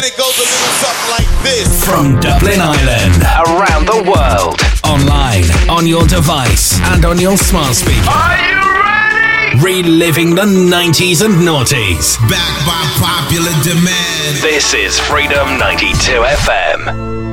And 0.00 0.08
it 0.08 0.16
goes 0.16 0.34
a 0.34 0.40
little 0.40 0.74
something 0.80 1.10
like 1.10 1.42
this. 1.42 1.84
From 1.84 2.18
Dublin 2.20 2.58
Ireland, 2.58 3.20
around 3.52 3.84
the 3.84 4.00
world, 4.10 4.58
online, 4.82 5.44
on 5.68 5.86
your 5.86 6.06
device, 6.06 6.80
and 6.84 7.04
on 7.04 7.20
your 7.20 7.36
smart 7.36 7.74
speaker. 7.74 8.08
Are 8.08 8.38
you 8.40 8.56
ready? 8.80 9.60
Reliving 9.60 10.34
the 10.34 10.46
90s 10.46 11.22
and 11.22 11.34
noughties. 11.46 12.16
Backed 12.30 12.64
by 12.64 12.80
popular 12.96 13.52
demand. 13.62 14.38
This 14.40 14.72
is 14.72 14.98
Freedom 14.98 15.58
92 15.58 15.92
FM. 16.12 17.29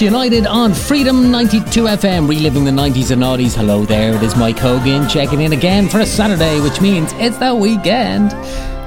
United 0.00 0.46
on 0.46 0.74
Freedom 0.74 1.30
92 1.30 1.84
FM, 1.84 2.28
reliving 2.28 2.64
the 2.64 2.70
90s 2.70 3.10
and 3.10 3.22
noughties. 3.22 3.54
Hello 3.54 3.84
there, 3.84 4.14
it 4.14 4.22
is 4.22 4.34
Mike 4.34 4.58
Hogan 4.58 5.08
checking 5.08 5.40
in 5.40 5.52
again 5.52 5.88
for 5.88 6.00
a 6.00 6.06
Saturday, 6.06 6.60
which 6.60 6.80
means 6.80 7.12
it's 7.14 7.36
the 7.38 7.54
weekend. 7.54 8.32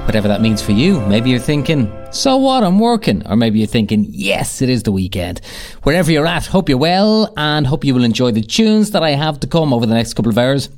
Whatever 0.06 0.28
that 0.28 0.40
means 0.40 0.60
for 0.60 0.72
you. 0.72 1.00
Maybe 1.06 1.30
you're 1.30 1.38
thinking, 1.38 1.92
so 2.10 2.36
what, 2.36 2.62
I'm 2.62 2.78
working. 2.78 3.26
Or 3.26 3.36
maybe 3.36 3.58
you're 3.58 3.68
thinking, 3.68 4.06
yes, 4.08 4.60
it 4.60 4.68
is 4.68 4.82
the 4.82 4.92
weekend. 4.92 5.40
Wherever 5.82 6.10
you're 6.12 6.26
at, 6.26 6.46
hope 6.46 6.68
you're 6.68 6.78
well 6.78 7.32
and 7.36 7.66
hope 7.66 7.84
you 7.84 7.94
will 7.94 8.04
enjoy 8.04 8.30
the 8.30 8.42
tunes 8.42 8.90
that 8.90 9.02
I 9.02 9.10
have 9.10 9.40
to 9.40 9.46
come 9.46 9.72
over 9.72 9.86
the 9.86 9.94
next 9.94 10.14
couple 10.14 10.30
of 10.30 10.38
hours. 10.38 10.68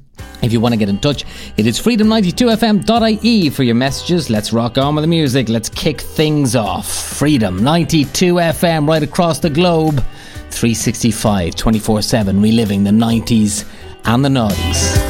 If 0.43 0.53
you 0.53 0.61
want 0.61 0.75
to 0.75 0.79
get 0.79 0.89
in 0.89 0.99
touch, 1.01 1.25
it 1.57 1.67
is 1.67 1.81
freedom92fm.ie 1.81 3.51
for 3.51 3.63
your 3.63 3.75
messages. 3.75 4.31
Let's 4.31 4.53
rock 4.53 4.79
on 4.79 4.95
with 4.95 5.03
the 5.03 5.09
music. 5.09 5.49
Let's 5.49 5.69
kick 5.69 6.01
things 6.01 6.55
off. 6.57 6.87
Freedom 6.87 7.63
92 7.63 8.35
FM 8.35 8.89
right 8.89 9.03
across 9.03 9.39
the 9.39 9.51
globe. 9.51 10.05
365, 10.51 11.55
24 11.55 12.03
7, 12.03 12.41
reliving 12.41 12.85
the 12.85 12.91
90s 12.91 13.65
and 14.05 14.25
the 14.25 14.29
noughties. 14.29 15.10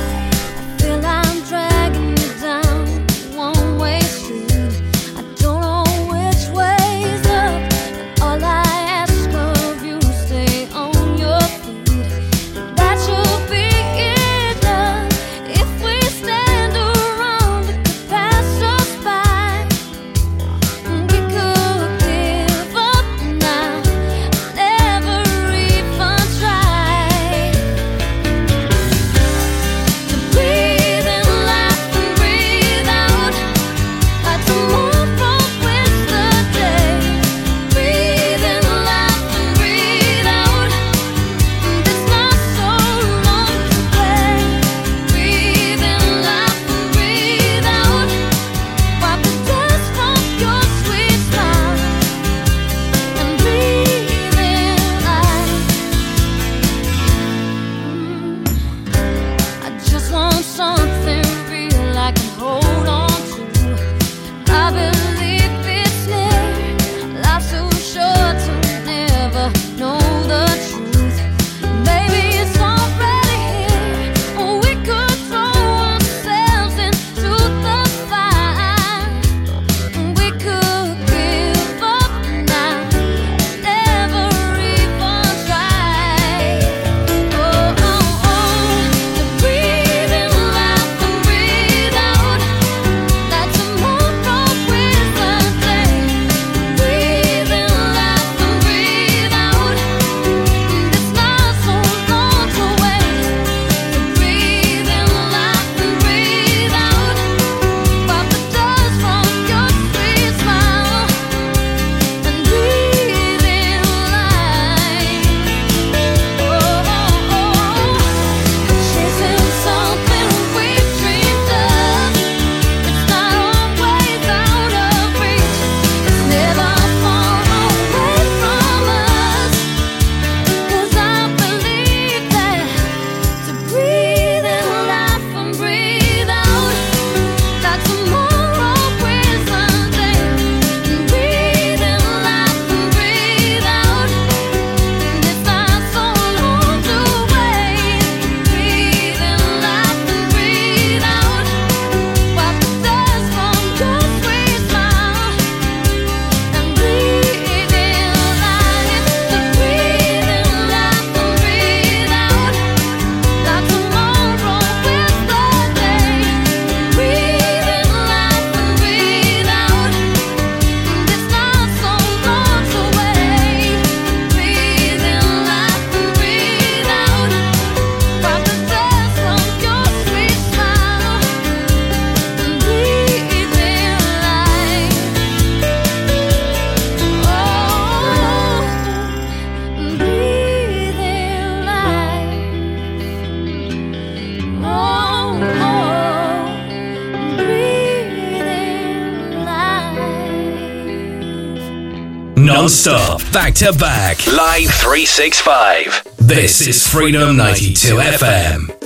Non-stop, 202.70 203.20
back 203.32 203.52
to 203.54 203.72
back, 203.72 204.24
live 204.28 204.70
365. 204.70 206.04
This 206.18 206.68
is 206.68 206.86
Freedom 206.86 207.36
92 207.36 207.96
FM. 207.96 208.79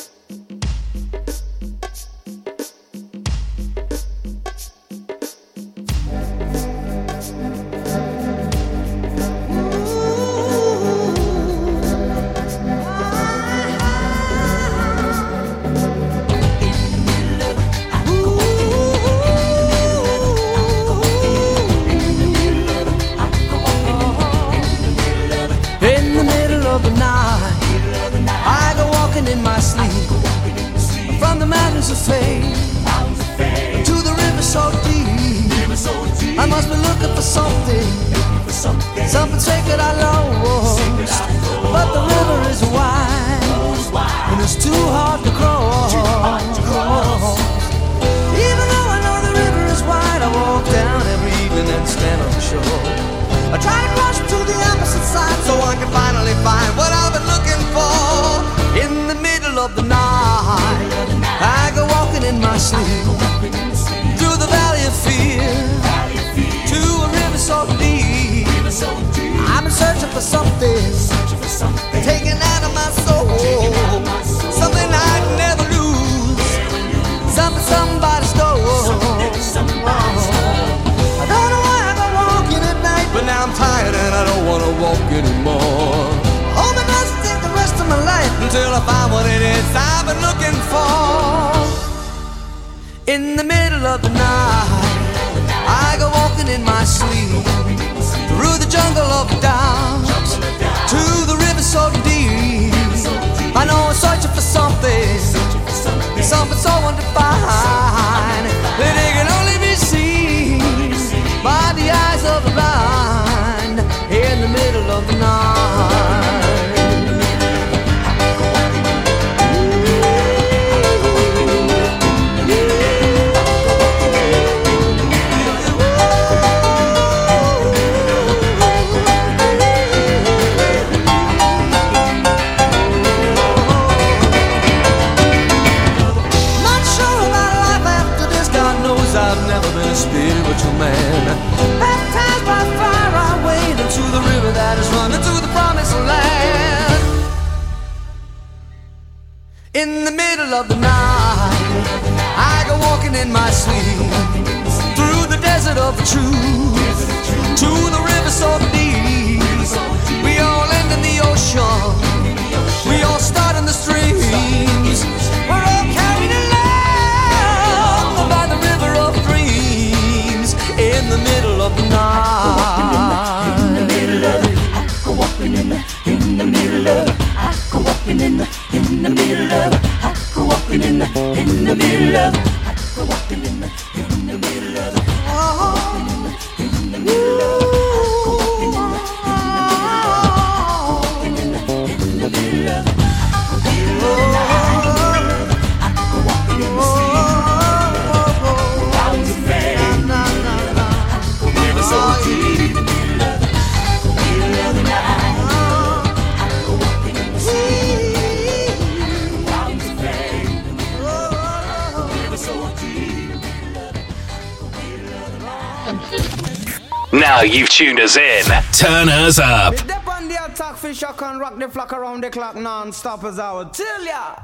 you've 217.45 217.69
tuned 217.69 218.01
us 218.01 218.17
in. 218.17 218.45
Turn 218.73 219.09
us 219.09 219.39
up. 219.39 219.77
Step 219.77 220.07
on 220.07 220.29
the 220.29 220.45
attack, 220.45 220.77
fish, 220.77 221.03
I 221.03 221.13
can 221.13 221.39
rock 221.39 221.59
the 221.59 221.69
flock 221.69 221.93
around 221.93 222.23
the 222.23 222.31
clock 222.31 222.57
non-stop 222.57 223.25
as 223.25 223.39
I 223.39 223.65
tell 223.71 224.05
ya. 224.05 224.37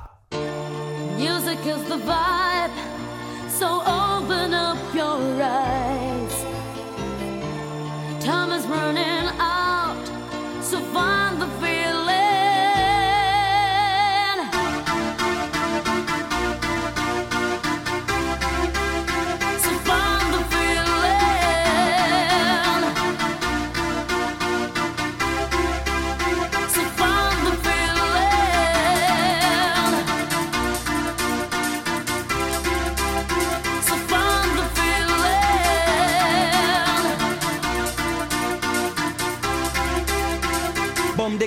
Music 1.16 1.58
is 1.66 1.82
the 1.88 1.98
vibe, 1.98 2.70
so 3.48 3.80
open 3.80 4.54
up 4.54 4.78
your 4.94 5.42
eyes. 5.42 6.44
Time 8.22 8.52
is 8.52 8.66
running 8.66 9.28
out, 9.38 10.04
so 10.62 10.80
find 10.92 11.40
the 11.40 11.46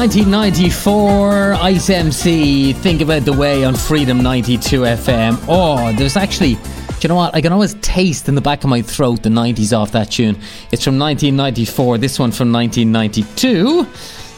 1994 0.00 1.52
Ice 1.60 1.90
MC, 1.90 2.72
Think 2.72 3.02
About 3.02 3.26
the 3.26 3.34
Way 3.34 3.64
on 3.64 3.74
Freedom 3.74 4.22
92 4.22 4.80
FM. 4.80 5.38
Oh, 5.46 5.92
there's 5.92 6.16
actually, 6.16 6.54
do 6.54 6.60
you 7.02 7.08
know 7.10 7.16
what? 7.16 7.34
I 7.34 7.42
can 7.42 7.52
always 7.52 7.74
taste 7.82 8.26
in 8.26 8.34
the 8.34 8.40
back 8.40 8.64
of 8.64 8.70
my 8.70 8.80
throat 8.80 9.22
the 9.22 9.28
90s 9.28 9.76
off 9.76 9.92
that 9.92 10.10
tune. 10.10 10.36
It's 10.72 10.82
from 10.82 10.98
1994, 10.98 11.98
this 11.98 12.18
one 12.18 12.32
from 12.32 12.50
1992. 12.50 13.86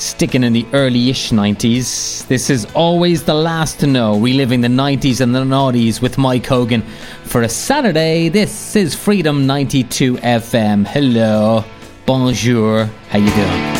Sticking 0.00 0.42
in 0.42 0.52
the 0.52 0.66
early 0.72 1.10
ish 1.10 1.30
90s. 1.30 2.26
This 2.26 2.50
is 2.50 2.64
always 2.74 3.22
the 3.22 3.34
last 3.34 3.78
to 3.78 3.86
know, 3.86 4.18
reliving 4.18 4.62
the 4.62 4.66
90s 4.66 5.20
and 5.20 5.32
the 5.32 5.44
noughties 5.44 6.02
with 6.02 6.18
Mike 6.18 6.44
Hogan 6.44 6.82
for 7.22 7.42
a 7.42 7.48
Saturday. 7.48 8.28
This 8.28 8.74
is 8.74 8.96
Freedom 8.96 9.46
92 9.46 10.16
FM. 10.16 10.84
Hello, 10.88 11.64
bonjour, 12.04 12.86
how 13.10 13.18
you 13.20 13.30
doing? 13.30 13.71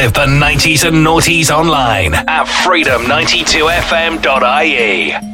Live 0.00 0.14
the 0.14 0.24
90s 0.24 0.88
and 0.88 1.06
noughties 1.06 1.50
online 1.50 2.14
at 2.14 2.46
freedom92fm.ie. 2.46 5.29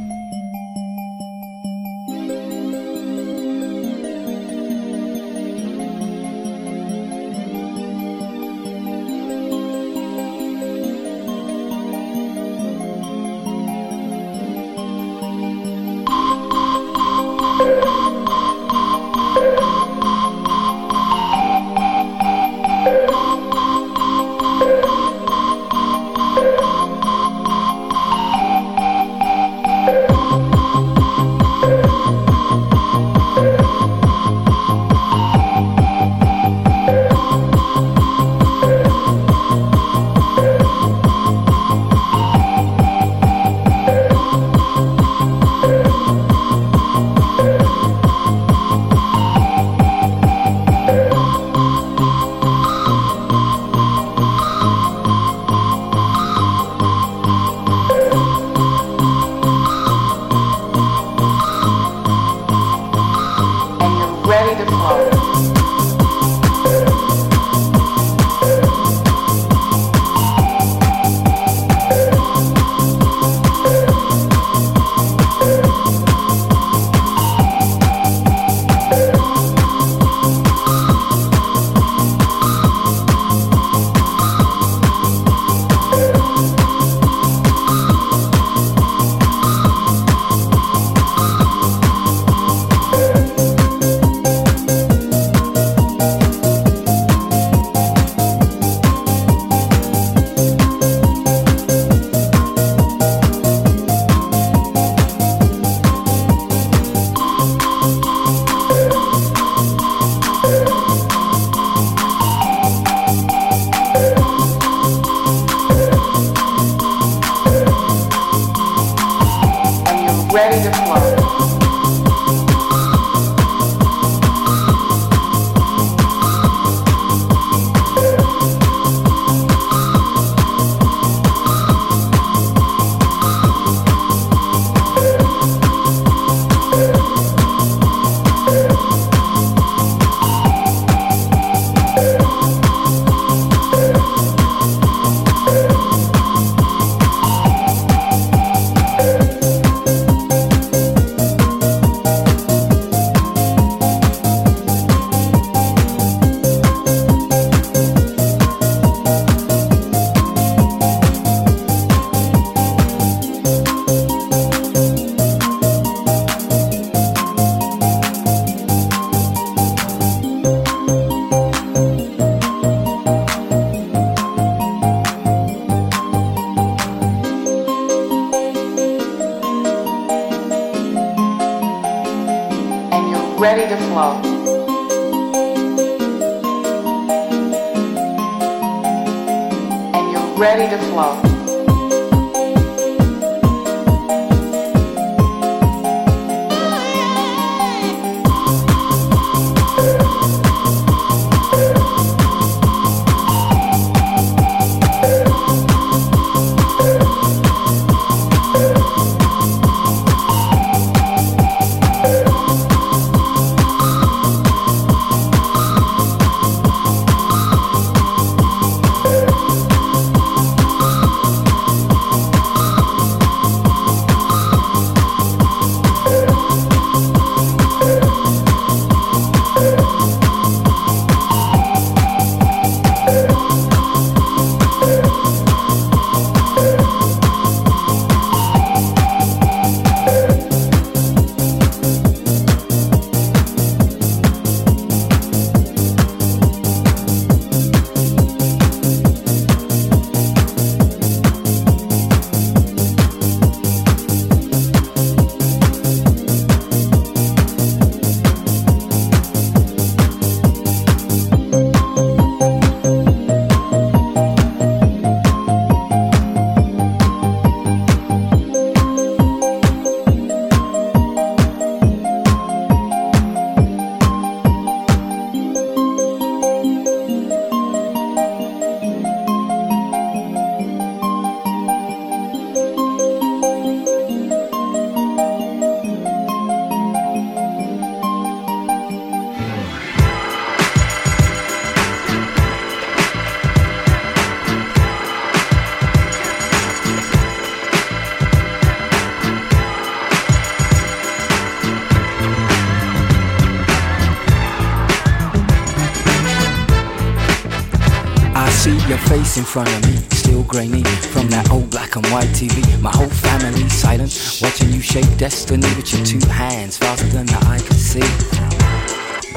in 309.37 309.44
front 309.44 309.68
of 309.68 309.87
me, 309.87 309.96
still 310.11 310.42
grainy 310.44 310.83
from 311.12 311.29
that 311.29 311.51
old 311.51 311.68
black 311.70 311.96
and 311.96 312.07
white 312.07 312.29
TV. 312.29 312.57
My 312.81 312.90
whole 312.90 313.09
family 313.09 313.68
silent, 313.68 314.40
watching 314.40 314.70
you 314.70 314.81
shape 314.81 315.07
destiny 315.18 315.66
with 315.77 315.92
your 315.92 316.05
two 316.05 316.25
hands 316.29 316.79
faster 316.79 317.07
than 317.09 317.27
the 317.27 317.37
eye 317.46 317.59
can 317.59 317.77
see. 317.77 318.01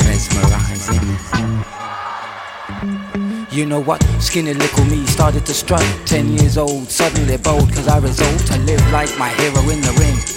Mesmerizing. 0.05 1.19
You 3.51 3.65
know 3.65 3.81
what? 3.81 4.03
Skinny 4.19 4.53
little 4.53 4.85
me 4.85 5.05
started 5.07 5.45
to 5.47 5.53
strut. 5.53 5.85
Ten 6.05 6.33
years 6.37 6.57
old, 6.57 6.89
suddenly 6.89 7.37
bold, 7.37 7.73
cause 7.73 7.87
I 7.87 7.97
resolved 7.99 8.47
to 8.47 8.59
live 8.59 8.91
like 8.91 9.17
my 9.17 9.29
hero 9.29 9.61
in 9.69 9.81
the 9.81 9.91
ring. 9.99 10.28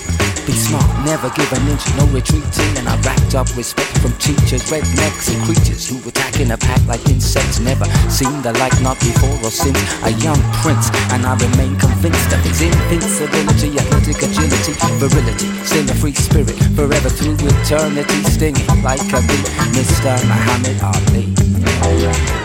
Never 1.05 1.31
give 1.31 1.53
an 1.53 1.67
inch, 1.67 1.83
no 1.97 2.07
retreating. 2.15 2.79
And 2.79 2.89
I 2.89 2.95
racked 3.03 3.35
up 3.35 3.49
respect 3.57 3.91
from 3.99 4.13
teachers, 4.19 4.63
rednecks, 4.71 5.35
and 5.35 5.43
creatures 5.45 5.89
who 5.89 5.99
attack 6.09 6.39
in 6.41 6.51
a 6.53 6.57
pack 6.57 6.81
like 6.87 7.03
insects. 7.09 7.59
Never 7.59 7.85
seen 8.09 8.43
the 8.43 8.53
like, 8.55 8.75
not 8.83 8.99
before 9.01 9.35
or 9.43 9.51
since. 9.51 9.79
A 10.05 10.11
young 10.23 10.41
prince, 10.63 10.91
and 11.11 11.27
I 11.27 11.35
remain 11.35 11.77
convinced 11.79 12.33
of 12.33 12.41
his 12.47 12.63
invincibility, 12.63 13.79
athletic 13.79 14.23
agility, 14.23 14.75
virility. 15.03 15.49
Still 15.65 15.91
a 15.91 15.95
free 15.95 16.15
spirit, 16.15 16.57
forever 16.75 17.11
through 17.11 17.37
eternity, 17.41 18.23
stinging 18.31 18.83
like 18.83 19.03
a 19.13 19.21
bee. 19.27 19.43
Mr. 19.75 20.15
Muhammad 20.29 20.79
Ali. 20.83 22.42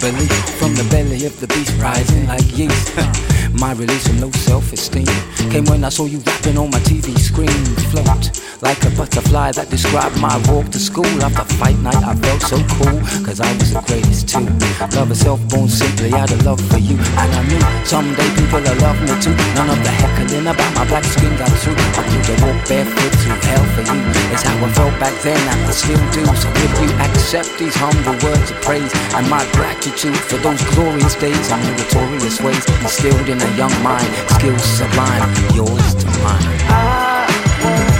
Belief 0.00 0.32
From 0.58 0.74
the 0.74 0.86
belly 0.90 1.24
of 1.26 1.38
the 1.40 1.46
beast 1.48 1.72
rising 1.80 2.26
like 2.26 2.56
yeast 2.56 2.88
my 3.66 3.72
release 3.72 4.06
from 4.06 4.20
no 4.20 4.30
self-esteem. 4.30 5.10
Came 5.50 5.64
when 5.64 5.82
I 5.82 5.88
saw 5.88 6.06
you 6.06 6.18
rapping 6.18 6.56
on 6.56 6.70
my 6.70 6.78
TV 6.86 7.18
screen. 7.18 7.50
Float 7.90 8.30
like 8.62 8.80
a 8.84 8.90
butterfly 8.96 9.52
that 9.52 9.68
described 9.70 10.16
my 10.20 10.36
walk 10.48 10.70
to 10.70 10.78
school. 10.78 11.10
After 11.26 11.44
fight 11.58 11.78
night 11.82 11.98
I 11.98 12.14
felt 12.14 12.42
so 12.42 12.58
cool 12.78 12.98
Cause 13.26 13.40
I 13.40 13.50
was 13.58 13.74
the 13.74 13.82
greatest 13.84 14.28
too. 14.28 14.46
Love 14.96 15.10
itself 15.10 15.40
born 15.50 15.68
simply 15.68 16.14
out 16.14 16.30
of 16.30 16.40
love 16.46 16.62
for 16.70 16.78
you. 16.78 16.96
And 17.20 17.30
I 17.34 17.42
knew 17.50 17.62
someday 17.84 18.28
people 18.38 18.62
will 18.62 18.78
love 18.80 18.98
me 19.02 19.14
too. 19.18 19.34
None 19.58 19.70
of 19.70 19.80
the 19.82 19.92
heckling 19.92 20.46
about 20.46 20.72
my 20.78 20.86
black 20.86 21.04
skin 21.04 21.34
got 21.36 21.50
through. 21.60 21.74
I 21.74 22.02
knew 22.06 22.22
to 22.22 22.34
walk 22.46 22.58
barefoot 22.70 23.12
through 23.18 23.40
hell 23.50 23.66
for 23.74 23.82
you. 23.82 23.98
It's 24.30 24.46
how 24.46 24.56
I 24.62 24.68
felt 24.78 24.94
back 25.02 25.16
then 25.26 25.42
and 25.42 25.60
I 25.66 25.72
still 25.74 26.04
do. 26.14 26.22
So 26.38 26.48
if 26.54 26.72
you 26.80 26.90
accept 27.02 27.50
these 27.58 27.74
humble 27.74 28.16
words 28.22 28.48
of 28.50 28.58
praise 28.62 28.92
And 29.18 29.28
my 29.28 29.42
gratitude 29.58 30.16
for 30.16 30.38
those 30.38 30.62
glorious 30.72 31.14
days 31.16 31.46
And 31.50 31.60
meritorious 31.66 32.40
ways 32.40 32.64
instilled 32.80 33.28
in 33.28 33.42
a 33.42 33.50
young 33.56 33.82
mind, 33.82 34.06
skills 34.28 34.62
sublime, 34.62 35.54
yours 35.54 35.94
to 35.94 36.06
mine. 36.22 37.95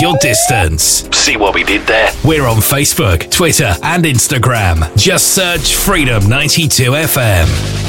Your 0.00 0.16
Distance. 0.22 1.08
See 1.14 1.36
what 1.36 1.54
we 1.54 1.62
did 1.62 1.86
there? 1.86 2.10
We're 2.24 2.46
on 2.46 2.56
Facebook, 2.56 3.30
Twitter, 3.30 3.74
and 3.82 4.04
Instagram. 4.04 4.96
Just 4.96 5.34
search 5.34 5.74
Freedom 5.74 6.26
92 6.26 6.92
FM. 6.92 7.79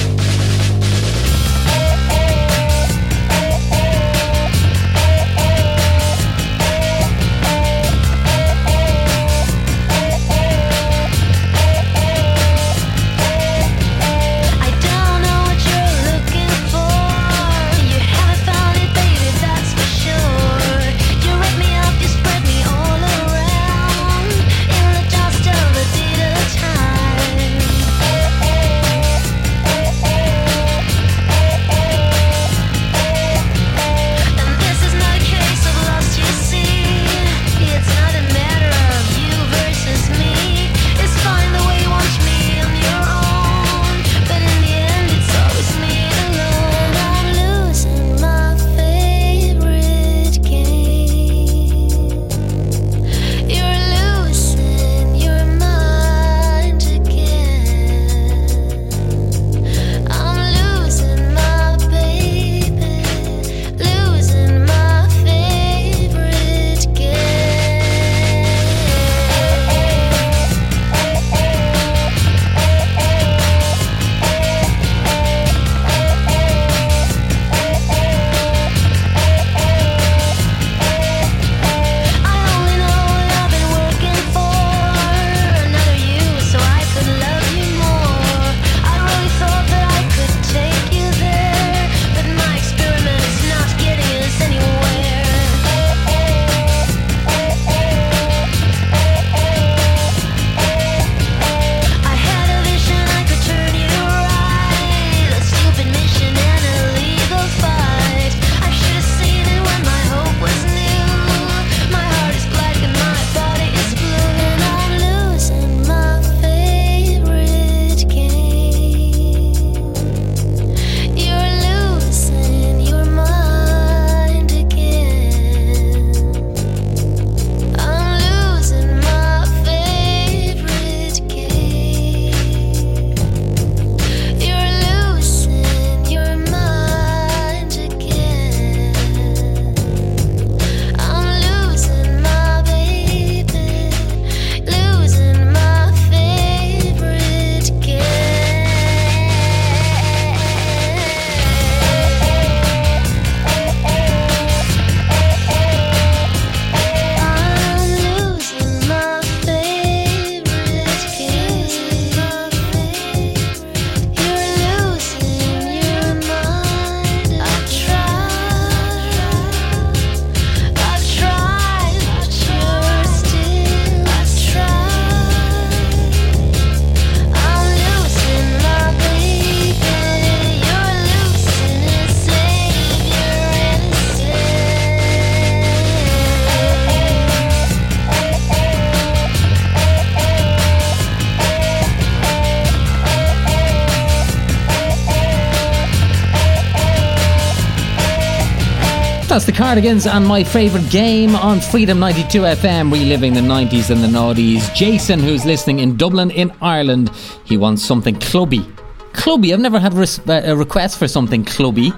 Cardigans 199.61 200.07
and 200.07 200.25
my 200.25 200.43
favourite 200.43 200.89
game 200.89 201.35
on 201.35 201.59
Freedom 201.61 201.99
92 201.99 202.41
FM, 202.41 202.91
reliving 202.91 203.31
the 203.31 203.41
90s 203.41 203.91
and 203.91 204.03
the 204.03 204.07
noughties. 204.07 204.73
Jason, 204.73 205.19
who's 205.19 205.45
listening 205.45 205.77
in 205.81 205.95
Dublin, 205.95 206.31
in 206.31 206.51
Ireland, 206.63 207.11
he 207.43 207.57
wants 207.57 207.85
something 207.85 208.15
clubby. 208.15 208.65
Clubby, 209.13 209.53
I've 209.53 209.59
never 209.59 209.79
had 209.79 209.93
res- 209.93 210.17
uh, 210.27 210.41
a 210.45 210.55
request 210.55 210.97
for 210.97 211.07
something 211.07 211.45
clubby, 211.45 211.93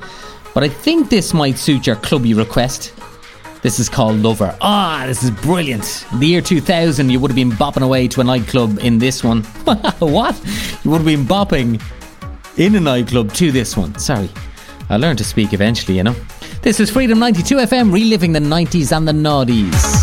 but 0.53 0.65
I 0.65 0.67
think 0.67 1.09
this 1.09 1.33
might 1.33 1.57
suit 1.57 1.87
your 1.87 1.95
clubby 1.95 2.33
request. 2.33 2.93
This 3.61 3.79
is 3.79 3.87
called 3.87 4.17
Lover. 4.17 4.53
Ah, 4.59 5.05
this 5.07 5.23
is 5.23 5.31
brilliant. 5.31 6.05
In 6.11 6.19
the 6.19 6.27
year 6.27 6.41
2000, 6.41 7.09
you 7.09 7.17
would 7.21 7.31
have 7.31 7.37
been 7.37 7.51
bopping 7.51 7.83
away 7.83 8.09
to 8.09 8.19
a 8.19 8.25
nightclub 8.25 8.79
in 8.79 8.99
this 8.99 9.23
one. 9.23 9.41
what? 9.99 10.37
You 10.83 10.91
would 10.91 10.97
have 10.97 11.05
been 11.05 11.25
bopping 11.25 11.81
in 12.57 12.75
a 12.75 12.81
nightclub 12.81 13.31
to 13.35 13.53
this 13.53 13.77
one. 13.77 13.97
Sorry. 13.97 14.29
I 14.89 14.97
learned 14.97 15.17
to 15.19 15.23
speak 15.23 15.53
eventually, 15.53 15.95
you 15.95 16.03
know. 16.03 16.15
This 16.63 16.79
is 16.79 16.89
Freedom 16.89 17.19
92 17.19 17.57
FM, 17.57 17.91
reliving 17.91 18.31
the 18.31 18.39
90s 18.39 18.95
and 18.95 19.05
the 19.05 19.11
noughties. 19.11 20.02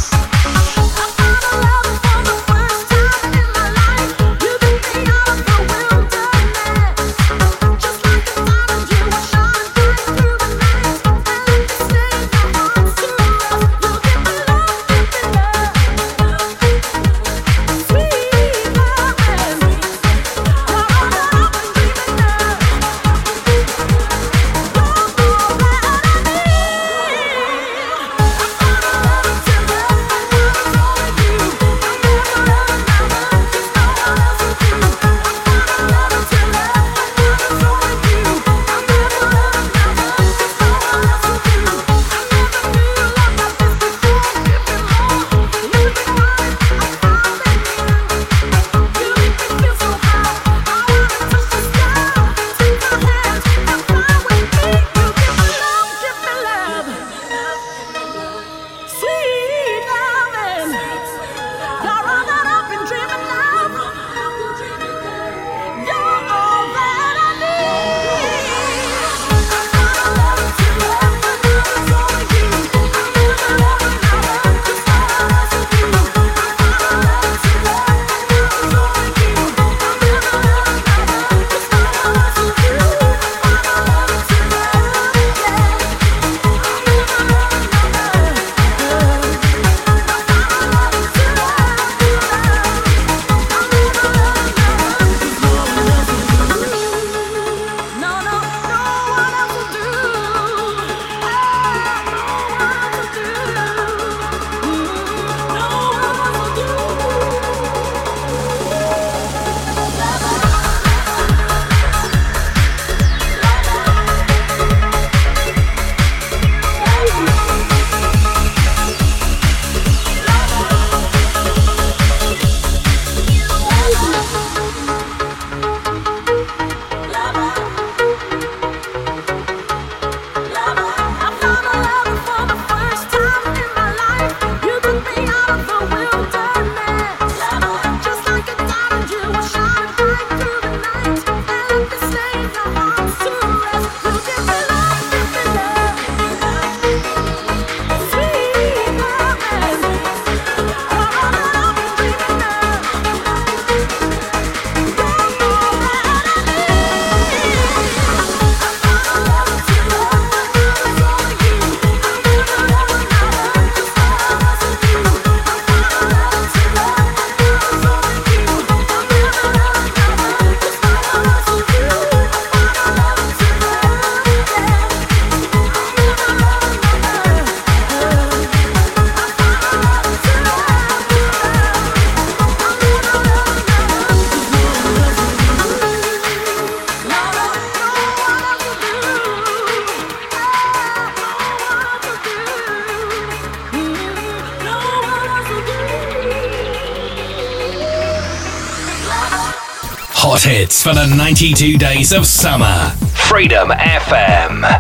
The 201.01 201.07
92 201.16 201.78
days 201.78 202.12
of 202.12 202.26
summer. 202.26 202.90
Freedom 203.14 203.70
FM. 203.70 204.80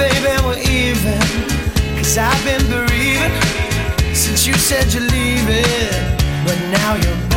baby, 0.00 0.32
we're 0.46 0.58
even. 0.58 1.20
Cause 1.96 2.16
I've 2.16 2.42
been 2.44 2.64
bereaving 2.74 3.34
since 4.14 4.46
you 4.46 4.54
said 4.54 4.92
you're 4.94 5.02
leaving. 5.02 5.92
But 6.46 6.58
now 6.72 6.94
you're 7.02 7.29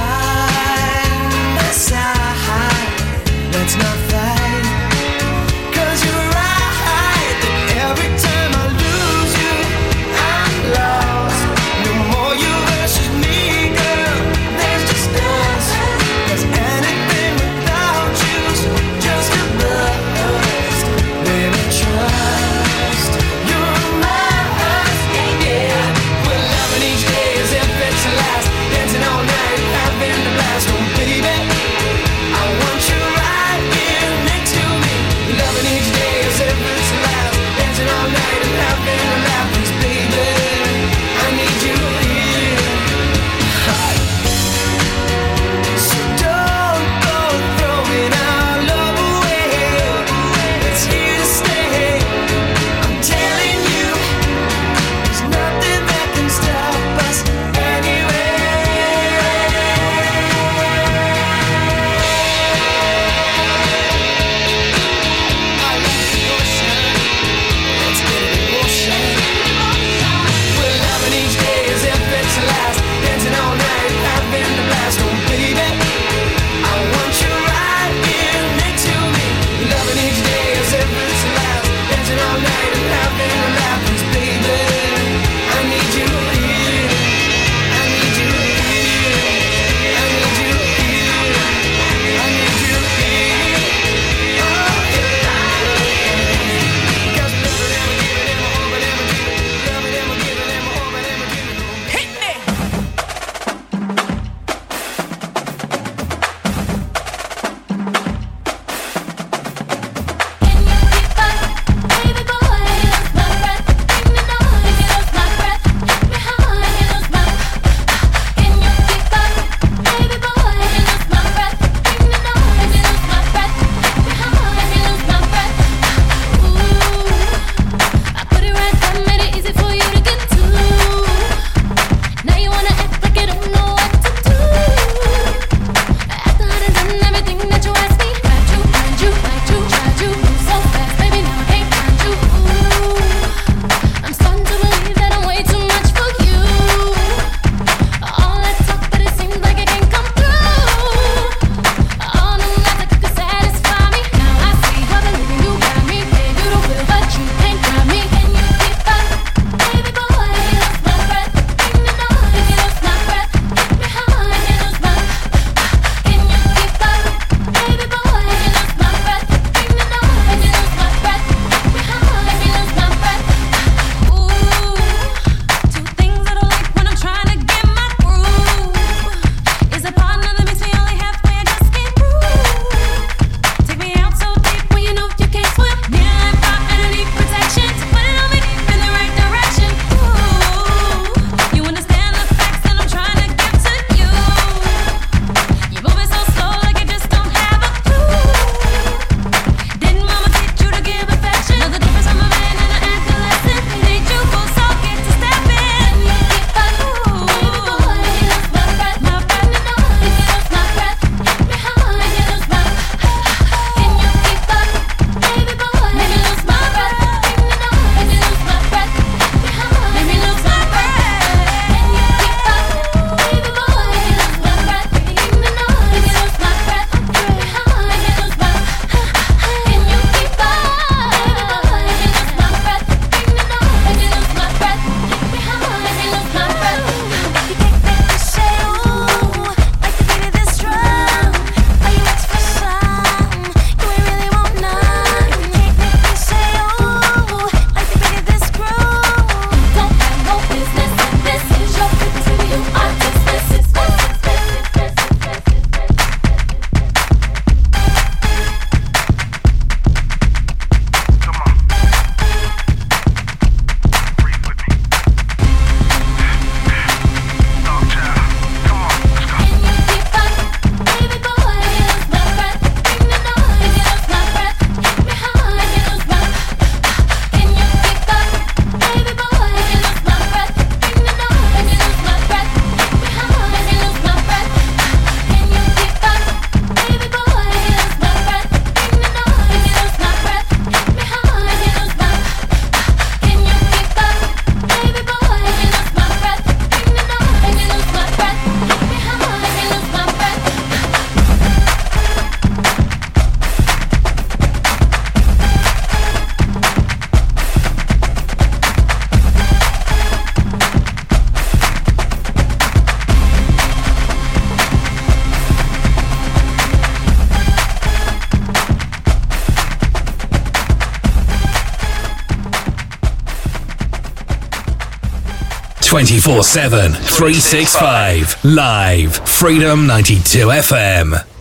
24 326.13 326.43
7, 326.43 326.93
365. 326.93 328.37
Live. 328.43 329.19
Freedom 329.25 329.87
92 329.87 330.51
FM. 330.51 331.32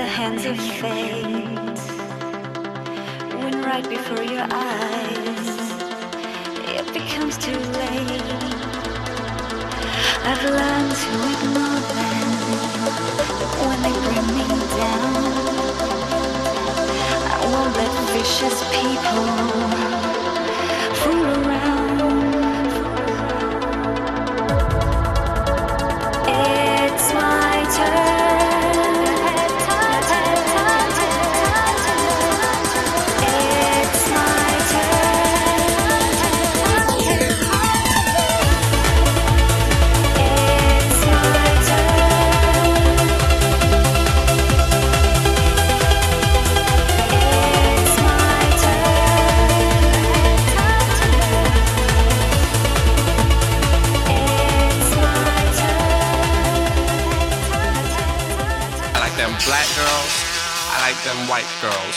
The 0.00 0.06
hands 0.06 0.46
of 0.46 0.56
fate. 0.80 1.78
When 3.42 3.60
right 3.60 3.86
before 3.86 4.22
your 4.22 4.46
eyes, 4.50 5.48
it 6.78 6.86
becomes 6.94 7.36
too 7.36 7.60
late. 7.80 8.32
I've 10.30 10.44
learned 10.58 10.94
to 11.04 11.12
ignore 11.32 11.82
them 11.98 12.28
when 13.66 13.78
they 13.84 13.96
bring 14.06 14.28
me 14.38 14.48
down. 14.80 15.22
I 17.34 17.38
won't 17.52 17.72
let 17.80 17.92
vicious 18.14 18.58
people 18.76 19.79
white 61.40 61.62
girls. 61.64 61.96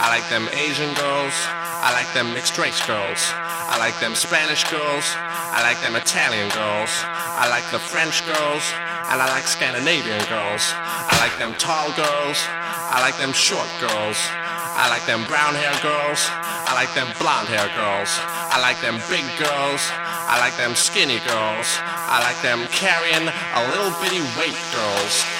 I 0.00 0.08
like 0.08 0.24
them 0.32 0.48
Asian 0.56 0.88
girls. 0.96 1.36
I 1.84 1.92
like 1.92 2.08
them 2.16 2.32
mixed 2.32 2.56
race 2.56 2.80
girls. 2.88 3.20
I 3.36 3.76
like 3.76 3.92
them 4.00 4.16
Spanish 4.16 4.64
girls. 4.72 5.04
I 5.52 5.60
like 5.60 5.76
them 5.84 5.96
Italian 5.96 6.48
girls. 6.56 6.88
I 7.04 7.44
like 7.52 7.66
the 7.68 7.78
French 7.78 8.24
girls. 8.24 8.64
And 9.12 9.20
I 9.20 9.28
like 9.28 9.44
Scandinavian 9.44 10.24
girls. 10.32 10.64
I 10.72 11.12
like 11.20 11.36
them 11.36 11.52
tall 11.60 11.92
girls. 11.92 12.40
I 12.88 13.04
like 13.04 13.20
them 13.20 13.36
short 13.36 13.68
girls. 13.84 14.16
I 14.80 14.88
like 14.88 15.04
them 15.04 15.28
brown 15.28 15.52
hair 15.52 15.76
girls. 15.84 16.24
I 16.32 16.72
like 16.72 16.92
them 16.96 17.12
blonde 17.20 17.52
hair 17.52 17.68
girls. 17.76 18.08
I 18.48 18.64
like 18.64 18.80
them 18.80 18.96
big 19.12 19.28
girls. 19.36 19.82
I 19.92 20.40
like 20.40 20.56
them 20.56 20.72
skinny 20.72 21.20
girls. 21.28 21.68
I 21.84 22.24
like 22.24 22.40
them 22.40 22.64
carrying 22.72 23.28
a 23.28 23.60
little 23.76 23.92
bitty 24.00 24.24
weight 24.40 24.56
girls. 24.72 25.39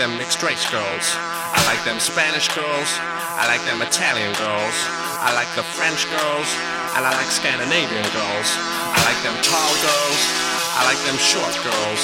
Them 0.00 0.16
mixed 0.16 0.40
race 0.40 0.64
girls. 0.72 1.06
I 1.52 1.60
like 1.68 1.84
them 1.84 2.00
Spanish 2.00 2.48
girls. 2.56 2.88
I 3.36 3.44
like 3.52 3.60
them 3.68 3.84
Italian 3.84 4.32
girls. 4.40 4.76
I 5.20 5.36
like 5.36 5.52
the 5.52 5.60
French 5.76 6.08
girls. 6.08 6.48
And 6.96 7.04
I 7.04 7.12
like 7.12 7.28
Scandinavian 7.28 8.08
girls. 8.16 8.48
I 8.96 9.00
like 9.04 9.20
them 9.20 9.36
tall 9.44 9.72
girls. 9.84 10.20
I 10.72 10.88
like 10.88 10.96
them 11.04 11.20
short 11.20 11.52
girls. 11.60 12.00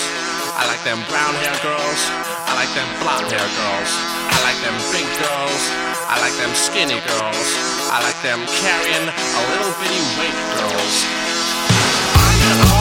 I 0.61 0.69
like 0.69 0.85
them 0.85 1.01
brown 1.09 1.41
hair 1.41 1.57
girls. 1.65 2.01
I 2.45 2.53
like 2.61 2.69
them 2.77 2.85
blonde 3.01 3.33
hair 3.33 3.49
girls. 3.65 3.91
I 4.29 4.39
like 4.45 4.61
them 4.61 4.77
big 4.93 5.09
girls. 5.17 5.63
I 6.05 6.21
like 6.21 6.37
them 6.37 6.53
skinny 6.53 7.01
girls. 7.01 7.49
I 7.89 8.05
like 8.05 8.21
them 8.21 8.45
carrying 8.61 9.09
a 9.09 9.41
little 9.57 9.73
bitty 9.81 10.05
weight 10.21 10.37
girls. 10.53 12.76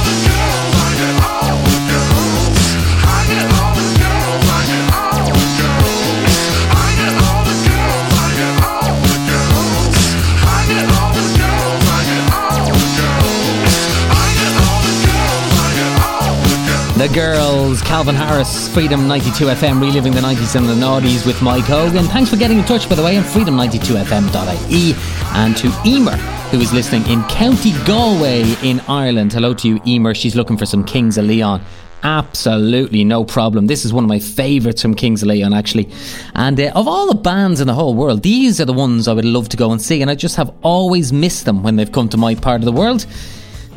The 16.98 17.10
girls, 17.10 17.82
Calvin 17.82 18.16
Harris, 18.16 18.74
Freedom 18.74 19.06
92 19.06 19.48
FM, 19.48 19.82
reliving 19.82 20.14
the 20.14 20.22
90s 20.22 20.56
and 20.56 20.66
the 20.66 20.74
noughties 20.76 21.28
with 21.28 21.42
Mike 21.42 21.66
Hogan. 21.66 22.06
Thanks 22.06 22.30
for 22.30 22.38
getting 22.38 22.60
in 22.60 22.64
touch, 22.64 22.88
by 22.88 22.96
the 22.96 23.04
way, 23.04 23.18
on 23.18 23.24
freedom92fm.ie 23.26 24.94
and 25.34 25.58
to 25.58 25.74
Emer, 25.86 26.16
who 26.52 26.62
is 26.62 26.72
listening 26.72 27.06
in 27.08 27.22
County 27.26 27.74
Galway 27.84 28.46
in 28.64 28.80
Ireland. 28.88 29.34
Hello 29.34 29.54
to 29.56 29.68
you, 29.68 29.82
Emer. 29.86 30.14
She's 30.14 30.38
looking 30.38 30.56
for 30.56 30.66
some 30.66 30.86
Kings 30.86 31.18
of 31.18 31.26
Leon. 31.26 31.62
Absolutely 32.02 33.04
no 33.04 33.26
problem. 33.26 33.68
This 33.68 33.84
is 33.84 33.92
one 33.92 34.06
of 34.06 34.08
my 34.08 34.20
favourites 34.20 34.82
from 34.82 34.94
Kings 34.96 35.22
of 35.22 35.28
Leon, 35.28 35.52
actually. 35.52 35.90
And 36.34 36.58
uh, 36.58 36.72
of 36.76 36.88
all 36.88 37.08
the 37.08 37.16
bands 37.16 37.60
in 37.60 37.68
the 37.68 37.74
whole 37.74 37.94
world, 37.94 38.24
these 38.24 38.62
are 38.62 38.66
the 38.66 38.72
ones 38.72 39.10
I 39.10 39.14
would 39.14 39.26
love 39.26 39.50
to 39.50 39.58
go 39.58 39.74
and 39.74 39.82
see, 39.82 40.02
and 40.02 40.10
I 40.10 40.16
just 40.16 40.38
have 40.38 40.56
always 40.62 41.12
missed 41.12 41.44
them 41.44 41.62
when 41.62 41.76
they've 41.76 41.92
come 41.92 42.08
to 42.08 42.18
my 42.18 42.36
part 42.36 42.62
of 42.62 42.66
the 42.66 42.72
world. 42.72 43.06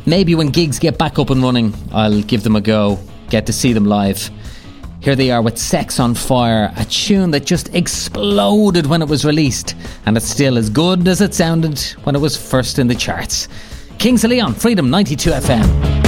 Maybe 0.09 0.33
when 0.33 0.47
gigs 0.47 0.79
get 0.79 0.97
back 0.97 1.19
up 1.19 1.29
and 1.29 1.43
running, 1.43 1.71
I'll 1.91 2.23
give 2.23 2.41
them 2.41 2.55
a 2.55 2.61
go, 2.61 2.97
get 3.29 3.45
to 3.45 3.53
see 3.53 3.73
them 3.73 3.85
live. 3.85 4.31
Here 5.01 5.15
they 5.15 5.29
are 5.29 5.39
with 5.39 5.55
Sex 5.59 5.99
on 5.99 6.15
Fire, 6.15 6.73
a 6.77 6.85
tune 6.85 7.29
that 7.29 7.45
just 7.45 7.75
exploded 7.75 8.87
when 8.87 9.03
it 9.03 9.07
was 9.07 9.23
released, 9.23 9.75
and 10.07 10.17
it's 10.17 10.25
still 10.25 10.57
as 10.57 10.71
good 10.71 11.07
as 11.07 11.21
it 11.21 11.35
sounded 11.35 11.79
when 12.05 12.15
it 12.15 12.19
was 12.19 12.35
first 12.35 12.79
in 12.79 12.87
the 12.87 12.95
charts. 12.95 13.49
Kings 13.99 14.23
of 14.23 14.31
Leon, 14.31 14.55
Freedom 14.55 14.89
92 14.89 15.29
FM. 15.29 15.98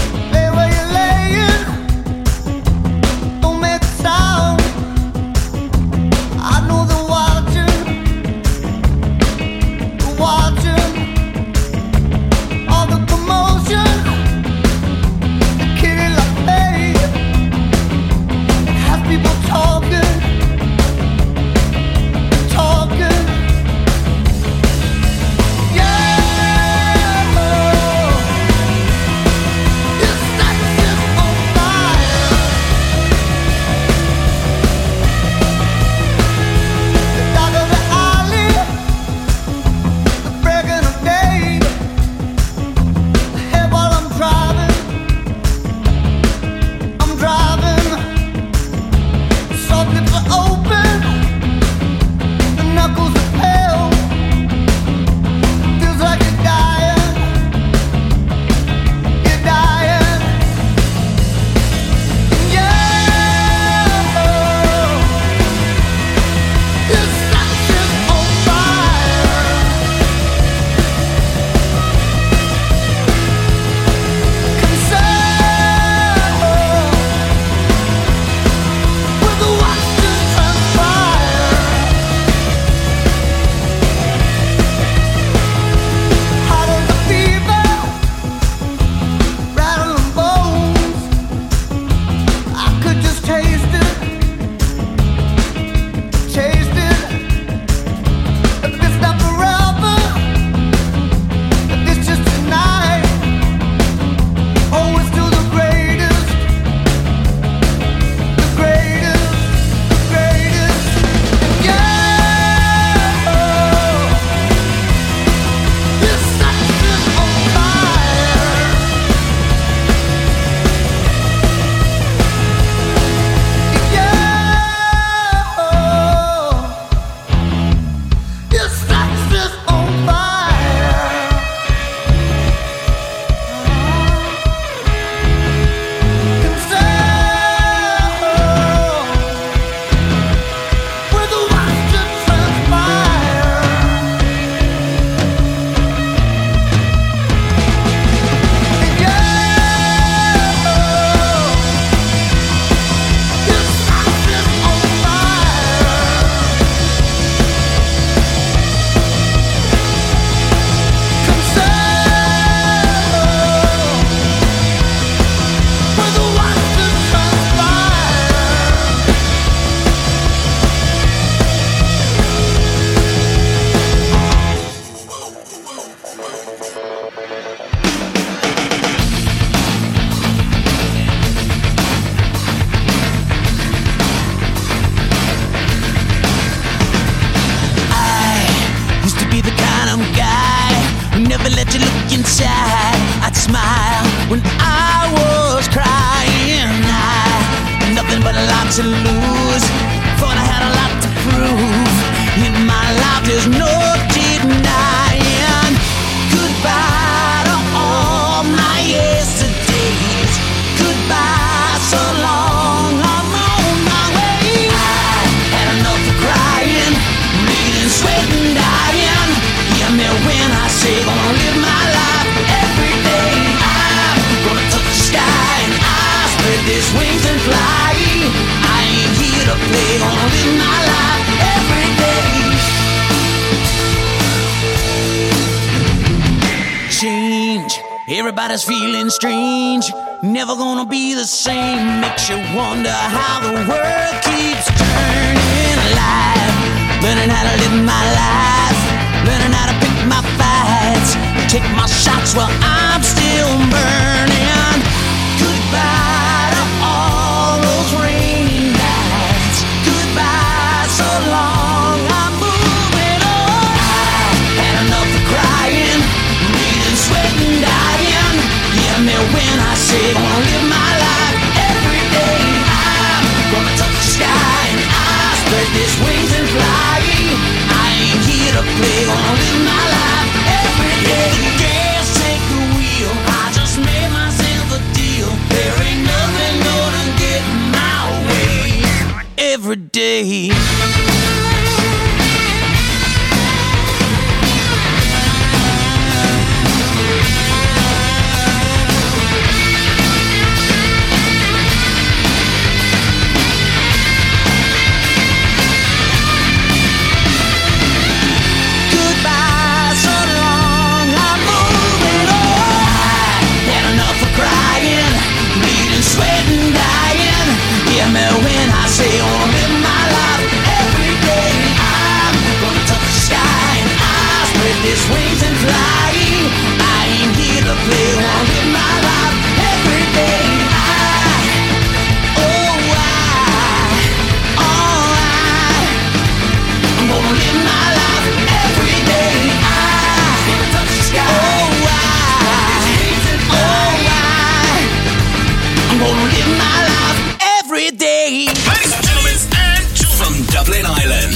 live 346.28 346.51
my 346.57 346.78
life 346.86 347.19
every 347.61 347.91
day. 347.91 348.45
Ladies 348.47 348.93
and 348.93 349.03
gentlemen, 349.05 349.38
and 349.57 349.84
children. 349.97 350.17
from 350.19 350.34
Dublin 350.53 350.86
Island. 350.86 351.34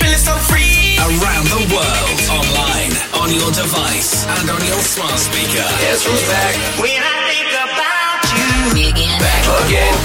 Feeling 0.00 0.20
so 0.20 0.34
free. 0.50 0.98
Around 1.00 1.46
the 1.48 1.62
world, 1.72 2.18
online, 2.28 2.92
on 3.22 3.32
your 3.32 3.50
device, 3.52 4.26
and 4.26 4.50
on 4.50 4.60
your 4.66 4.80
smart 4.80 5.18
speaker. 5.18 5.64
Guess 5.80 6.04
who's? 6.04 6.22
When 6.80 7.00
I 7.00 7.16
think 7.30 7.52
about 7.56 8.20
you. 8.36 8.92
Back 9.18 9.44
again. 9.66 9.96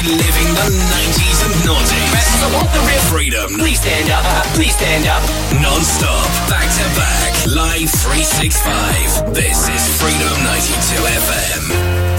Reliving 0.00 0.48
the 0.56 0.68
90s 0.72 1.44
and 1.44 1.54
noughties. 1.68 2.12
Best 2.12 2.40
want 2.54 2.72
the 2.72 2.80
real 2.88 3.04
freedom. 3.12 3.58
Please 3.58 3.80
stand 3.80 4.08
up. 4.08 4.24
Please 4.54 4.74
stand 4.74 5.06
up. 5.06 5.22
Non-stop. 5.60 6.26
Back 6.48 6.72
to 6.72 6.84
back. 6.96 7.46
Live 7.54 7.90
365. 7.90 9.34
This 9.34 9.68
is 9.68 10.00
Freedom 10.00 10.44
92 10.44 11.04
FM. 11.04 12.09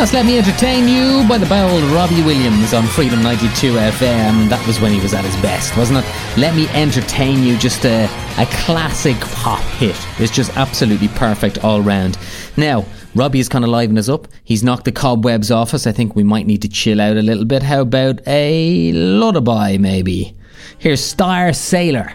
That's 0.00 0.14
Let 0.14 0.24
Me 0.24 0.38
Entertain 0.38 0.88
You 0.88 1.28
by 1.28 1.36
the 1.36 1.44
bold 1.44 1.82
Robbie 1.92 2.22
Williams 2.22 2.72
on 2.72 2.86
Freedom 2.86 3.22
92 3.22 3.74
FM. 3.74 4.48
That 4.48 4.66
was 4.66 4.80
when 4.80 4.94
he 4.94 4.98
was 4.98 5.12
at 5.12 5.26
his 5.26 5.36
best, 5.42 5.76
wasn't 5.76 5.98
it? 5.98 6.06
Let 6.38 6.56
Me 6.56 6.66
Entertain 6.68 7.42
You, 7.42 7.58
just 7.58 7.84
a, 7.84 8.04
a 8.38 8.46
classic 8.46 9.18
pop 9.20 9.60
hit. 9.74 9.94
It's 10.18 10.34
just 10.34 10.56
absolutely 10.56 11.08
perfect 11.08 11.62
all 11.62 11.82
round. 11.82 12.16
Now, 12.56 12.86
Robbie 13.14 13.40
is 13.40 13.48
kind 13.50 13.62
of 13.62 13.68
livening 13.68 13.98
us 13.98 14.08
up. 14.08 14.26
He's 14.42 14.64
knocked 14.64 14.86
the 14.86 14.92
cobwebs 14.92 15.50
off 15.50 15.74
us. 15.74 15.86
I 15.86 15.92
think 15.92 16.16
we 16.16 16.24
might 16.24 16.46
need 16.46 16.62
to 16.62 16.68
chill 16.70 16.98
out 16.98 17.18
a 17.18 17.22
little 17.22 17.44
bit. 17.44 17.62
How 17.62 17.82
about 17.82 18.26
a 18.26 18.92
lullaby, 18.92 19.76
maybe? 19.76 20.34
Here's 20.78 21.02
Starsailor. 21.02 22.14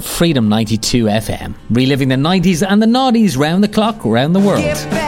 Freedom 0.00 0.48
92 0.48 1.04
FM, 1.04 1.54
reliving 1.68 2.08
the 2.08 2.14
90s 2.14 2.66
and 2.66 2.80
the 2.80 2.86
noughties 2.86 3.36
round 3.36 3.62
the 3.62 3.68
clock, 3.68 4.02
round 4.06 4.34
the 4.34 4.40
world. 4.40 5.05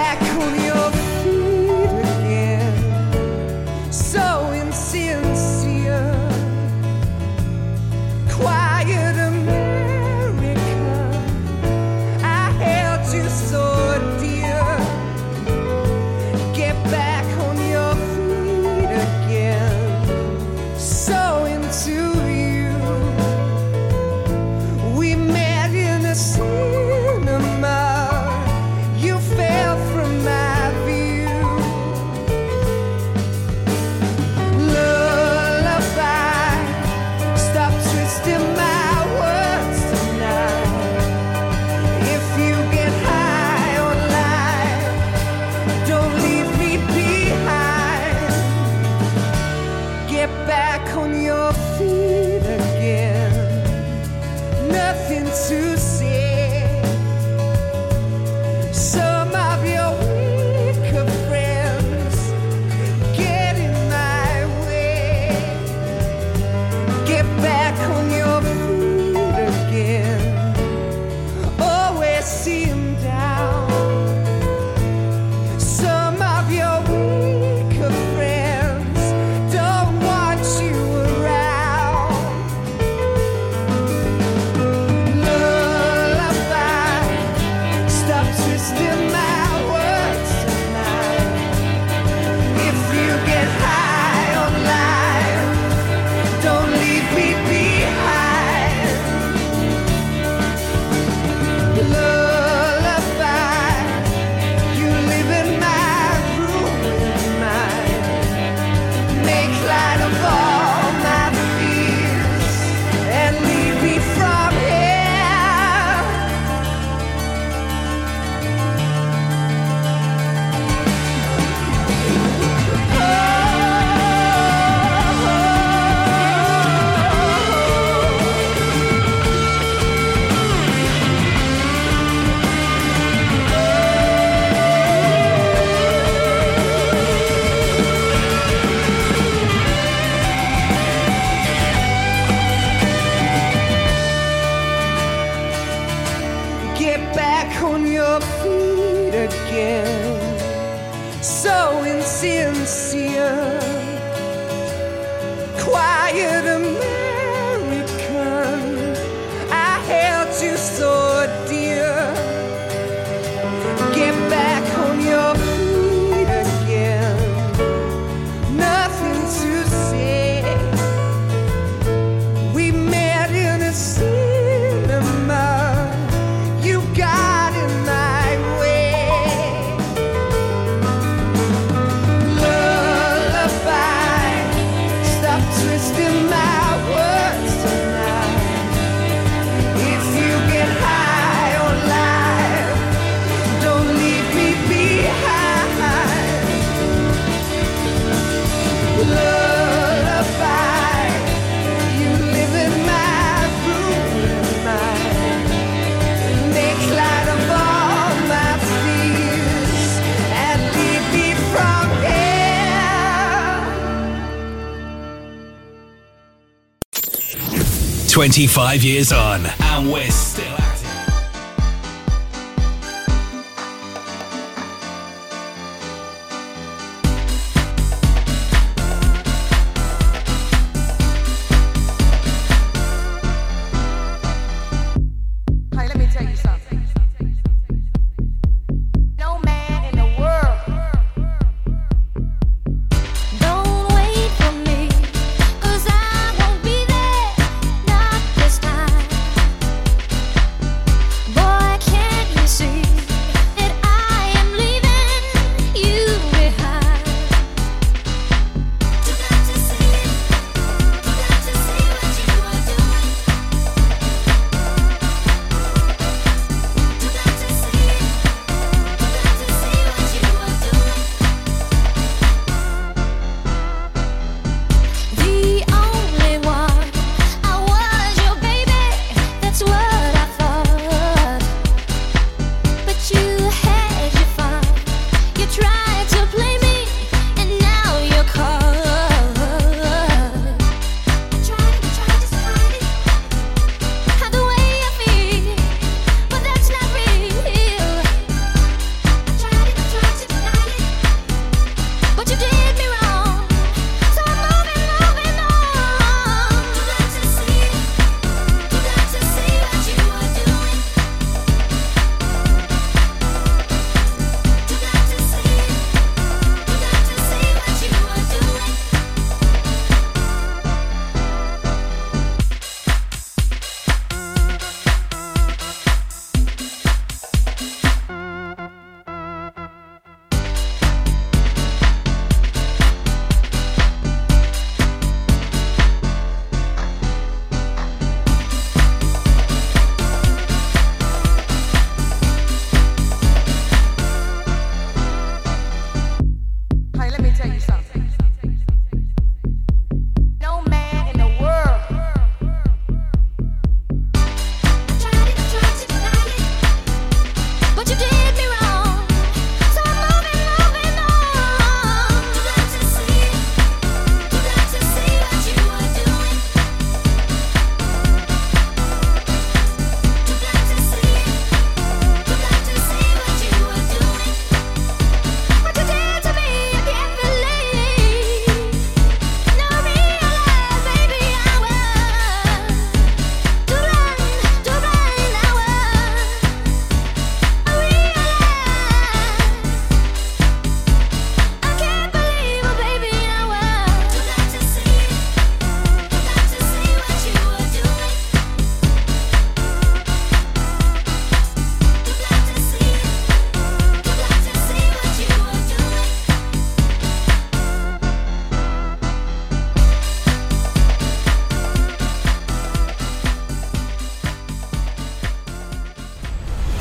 25 218.19 218.83
years 218.83 219.12
on, 219.12 219.47
and 219.47 219.93
we're 219.93 220.11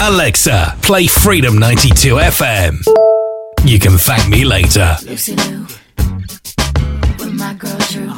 Alexa, 0.07 0.73
play 0.81 1.05
Freedom 1.05 1.59
92 1.59 2.15
FM. 2.15 2.79
You 3.65 3.77
can 3.77 3.97
thank 3.97 4.29
me 4.29 4.45
later. 4.45 4.95
Lucy 5.03 5.35
Liu 5.35 5.67
with 7.19 7.33
my 7.33 7.53
girl 7.55 7.77
Drew, 7.89 8.13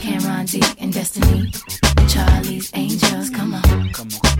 Cameron 0.00 0.46
D 0.46 0.62
and 0.78 0.90
Destiny, 0.90 1.50
Charlie's 2.08 2.70
Angels. 2.72 3.28
Come 3.28 3.56
on, 3.56 3.92
come 3.92 4.08
on. 4.24 4.38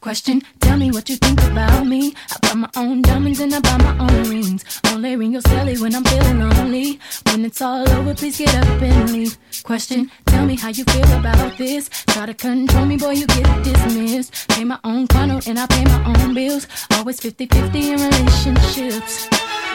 Question, 0.00 0.40
tell 0.60 0.78
me 0.78 0.90
what 0.90 1.10
you 1.10 1.16
think 1.16 1.42
about 1.44 1.86
me. 1.86 2.14
I 2.30 2.36
buy 2.48 2.54
my 2.54 2.70
own 2.76 3.02
diamonds 3.02 3.40
and 3.40 3.54
I 3.54 3.60
buy 3.60 3.76
my 3.76 3.98
own 3.98 4.30
rings. 4.30 4.64
Only 4.86 5.16
ring 5.16 5.32
your 5.32 5.42
celly 5.42 5.78
when 5.78 5.94
I'm 5.94 6.04
feeling 6.04 6.40
lonely. 6.40 6.98
When 7.26 7.44
it's 7.44 7.60
all 7.60 7.86
over, 7.90 8.14
please 8.14 8.38
get 8.38 8.54
up 8.54 8.80
and 8.80 9.12
leave. 9.12 9.36
Question, 9.64 10.10
tell 10.26 10.44
me 10.44 10.56
how 10.56 10.68
you 10.68 10.84
feel 10.84 11.10
about 11.18 11.56
this. 11.56 11.88
Try 12.08 12.26
to 12.26 12.34
control 12.34 12.84
me, 12.84 12.98
boy, 12.98 13.12
you 13.12 13.26
get 13.26 13.64
dismissed. 13.64 14.46
Pay 14.50 14.62
my 14.62 14.78
own 14.84 15.06
condo 15.06 15.40
and 15.46 15.58
I 15.58 15.66
pay 15.66 15.84
my 15.86 16.04
own 16.04 16.34
bills. 16.34 16.66
Always 16.90 17.18
50 17.18 17.46
50 17.46 17.92
in 17.92 17.98
relationships. 17.98 19.26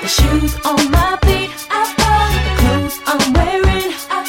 The 0.02 0.08
shoes 0.08 0.54
on 0.64 0.92
my 0.92 1.18
feet, 1.24 1.50
I 1.72 1.82
bought. 1.98 2.34
The 2.46 2.54
clothes 2.62 3.00
I'm 3.08 3.34
wearing, 3.34 3.94
I 4.12 4.29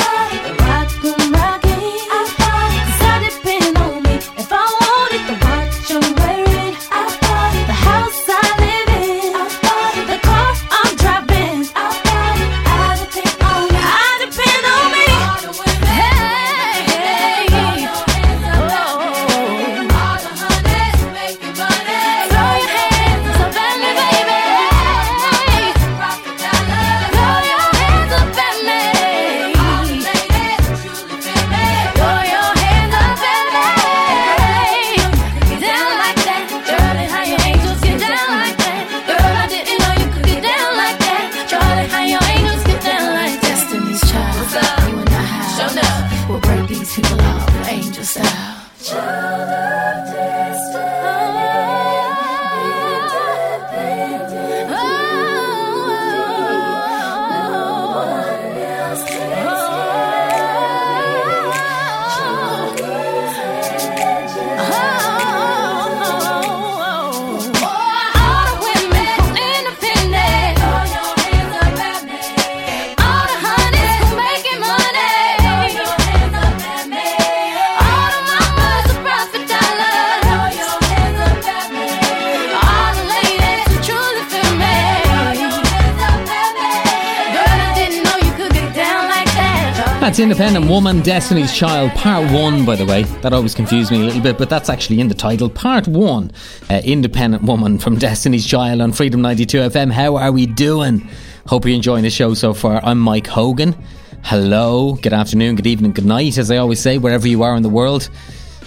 10 90.41 90.55
and 90.55 90.67
Woman 90.67 91.01
Destiny's 91.01 91.55
Child, 91.55 91.91
Part 91.91 92.31
1, 92.31 92.65
by 92.65 92.75
the 92.75 92.83
way. 92.83 93.03
That 93.21 93.31
always 93.31 93.53
confused 93.53 93.91
me 93.91 94.01
a 94.01 94.05
little 94.05 94.23
bit, 94.23 94.39
but 94.39 94.49
that's 94.49 94.69
actually 94.69 94.99
in 94.99 95.07
the 95.07 95.13
title. 95.13 95.51
Part 95.51 95.87
1, 95.87 96.31
uh, 96.67 96.81
Independent 96.83 97.43
Woman 97.43 97.77
from 97.77 97.99
Destiny's 97.99 98.43
Child 98.43 98.81
on 98.81 98.91
Freedom 98.91 99.21
92 99.21 99.59
FM. 99.59 99.91
How 99.91 100.15
are 100.15 100.31
we 100.31 100.47
doing? 100.47 101.07
Hope 101.45 101.65
you're 101.65 101.75
enjoying 101.75 102.01
the 102.01 102.09
show 102.09 102.33
so 102.33 102.55
far. 102.55 102.83
I'm 102.83 102.97
Mike 102.97 103.27
Hogan. 103.27 103.75
Hello, 104.23 104.93
good 104.95 105.13
afternoon, 105.13 105.57
good 105.57 105.67
evening, 105.67 105.91
good 105.91 106.05
night, 106.05 106.39
as 106.39 106.49
I 106.49 106.57
always 106.57 106.79
say, 106.79 106.97
wherever 106.97 107.27
you 107.27 107.43
are 107.43 107.55
in 107.55 107.61
the 107.61 107.69
world. 107.69 108.09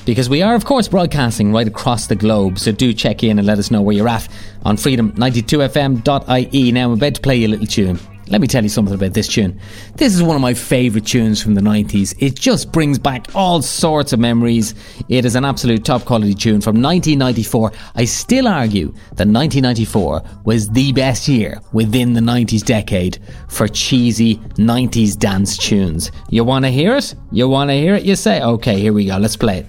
Because 0.07 0.29
we 0.29 0.43
are, 0.43 0.55
of 0.55 0.65
course, 0.65 0.87
broadcasting 0.87 1.53
right 1.53 1.67
across 1.67 2.07
the 2.07 2.15
globe, 2.15 2.61
so 2.61 2.71
do 2.71 2.93
check 2.93 3.25
in 3.25 3.37
and 3.37 3.49
let 3.49 3.59
us 3.59 3.73
know 3.73 3.83
where 3.83 3.97
you're 3.97 4.09
at 4.09 4.29
on 4.65 4.77
freedom92fm.ie. 4.77 6.71
Now, 6.71 6.85
I'm 6.85 6.93
about 6.93 7.17
to 7.17 7.21
play 7.21 7.35
you 7.35 7.49
a 7.49 7.51
little 7.51 7.67
tune. 7.67 7.99
Let 8.29 8.41
me 8.41 8.47
tell 8.47 8.63
you 8.63 8.69
something 8.69 8.95
about 8.95 9.13
this 9.13 9.29
tune. 9.29 9.61
This 9.97 10.15
is 10.15 10.23
one 10.23 10.35
of 10.35 10.43
my 10.43 10.55
favourite 10.55 11.07
tunes 11.07 11.43
from 11.43 11.55
the 11.55 11.61
90s. 11.61 12.15
It 12.19 12.35
just 12.35 12.73
brings 12.73 12.99
back 12.99 13.27
all 13.35 13.61
sorts 13.61 14.13
of 14.13 14.19
memories. 14.19 14.75
It 15.09 15.25
is 15.25 15.35
an 15.37 15.45
absolute 15.45 15.85
top 15.85 16.05
quality 16.05 16.35
tune 16.35 16.61
from 16.61 16.81
1994. 16.81 17.73
I 17.95 18.05
still 18.07 18.49
argue 18.49 18.89
that 19.17 19.29
1994 19.29 20.23
was 20.45 20.69
the 20.71 20.93
best 20.93 21.29
year 21.29 21.61
within 21.73 22.15
the 22.15 22.21
90s 22.21 22.65
decade 22.65 23.19
for 23.49 23.69
cheesy 23.69 24.37
90s 24.37 25.19
dance 25.19 25.59
tunes. 25.59 26.11
You 26.31 26.45
want 26.45 26.65
to 26.65 26.71
hear 26.71 26.97
it? 26.97 27.15
You 27.31 27.49
want 27.49 27.71
to 27.71 27.75
hear 27.75 27.95
it? 27.95 28.05
You 28.05 28.17
say, 28.17 28.43
okay, 28.43 28.81
here 28.81 28.93
we 28.93 29.07
go, 29.07 29.19
let's 29.19 29.37
play 29.37 29.59
it. 29.59 29.67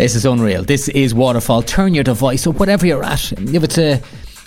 This 0.00 0.14
is 0.14 0.24
unreal. 0.24 0.62
This 0.64 0.88
is 0.88 1.14
Waterfall. 1.14 1.62
Turn 1.62 1.92
your 1.92 2.04
device 2.04 2.46
up, 2.46 2.58
whatever 2.58 2.86
you're 2.86 3.04
at. 3.04 3.32
If 3.32 3.62
it's 3.62 3.76
a, 3.76 4.00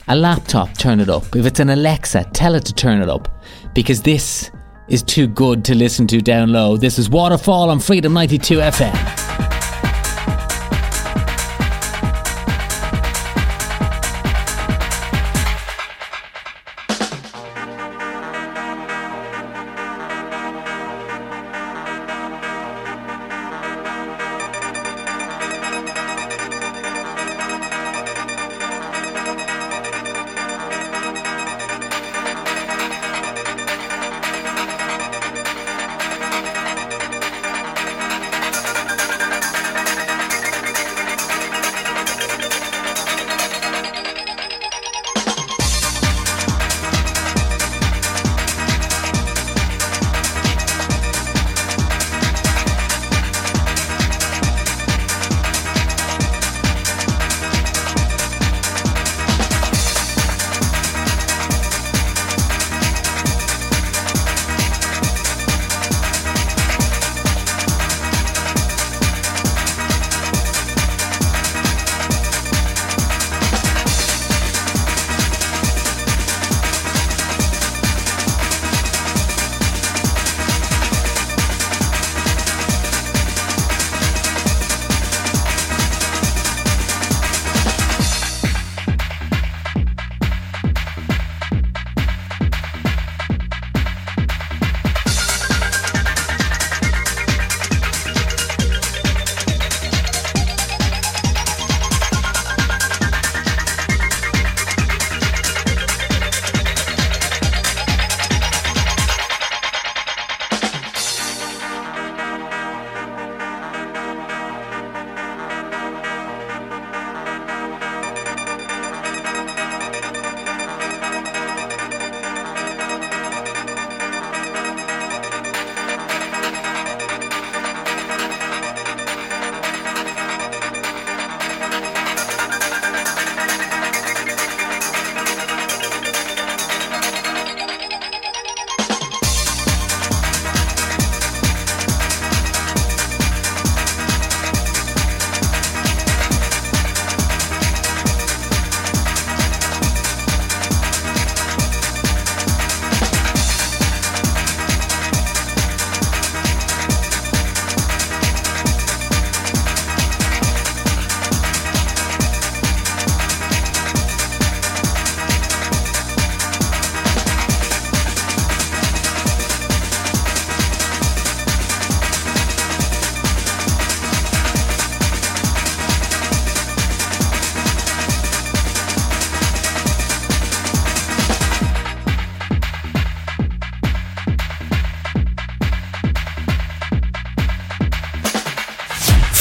a 0.08 0.16
laptop, 0.16 0.78
turn 0.78 1.00
it 1.00 1.10
up. 1.10 1.36
If 1.36 1.46
it's 1.46 1.60
an 1.60 1.70
Alexa, 1.70 2.30
tell 2.34 2.56
it 2.56 2.66
to 2.66 2.74
turn 2.74 3.02
it 3.02 3.10
up. 3.10 3.44
Because 3.74 4.02
this 4.02 4.52
is 4.88 5.02
too 5.02 5.28
good 5.28 5.64
to 5.66 5.76
listen 5.76 6.08
to 6.08 6.22
down 6.22 6.52
low. 6.52 6.78
This 6.78 7.00
is 7.00 7.10
Waterfall 7.10 7.70
on 7.70 7.80
Freedom 7.80 8.14
92 8.14 8.58
FM. 8.58 9.53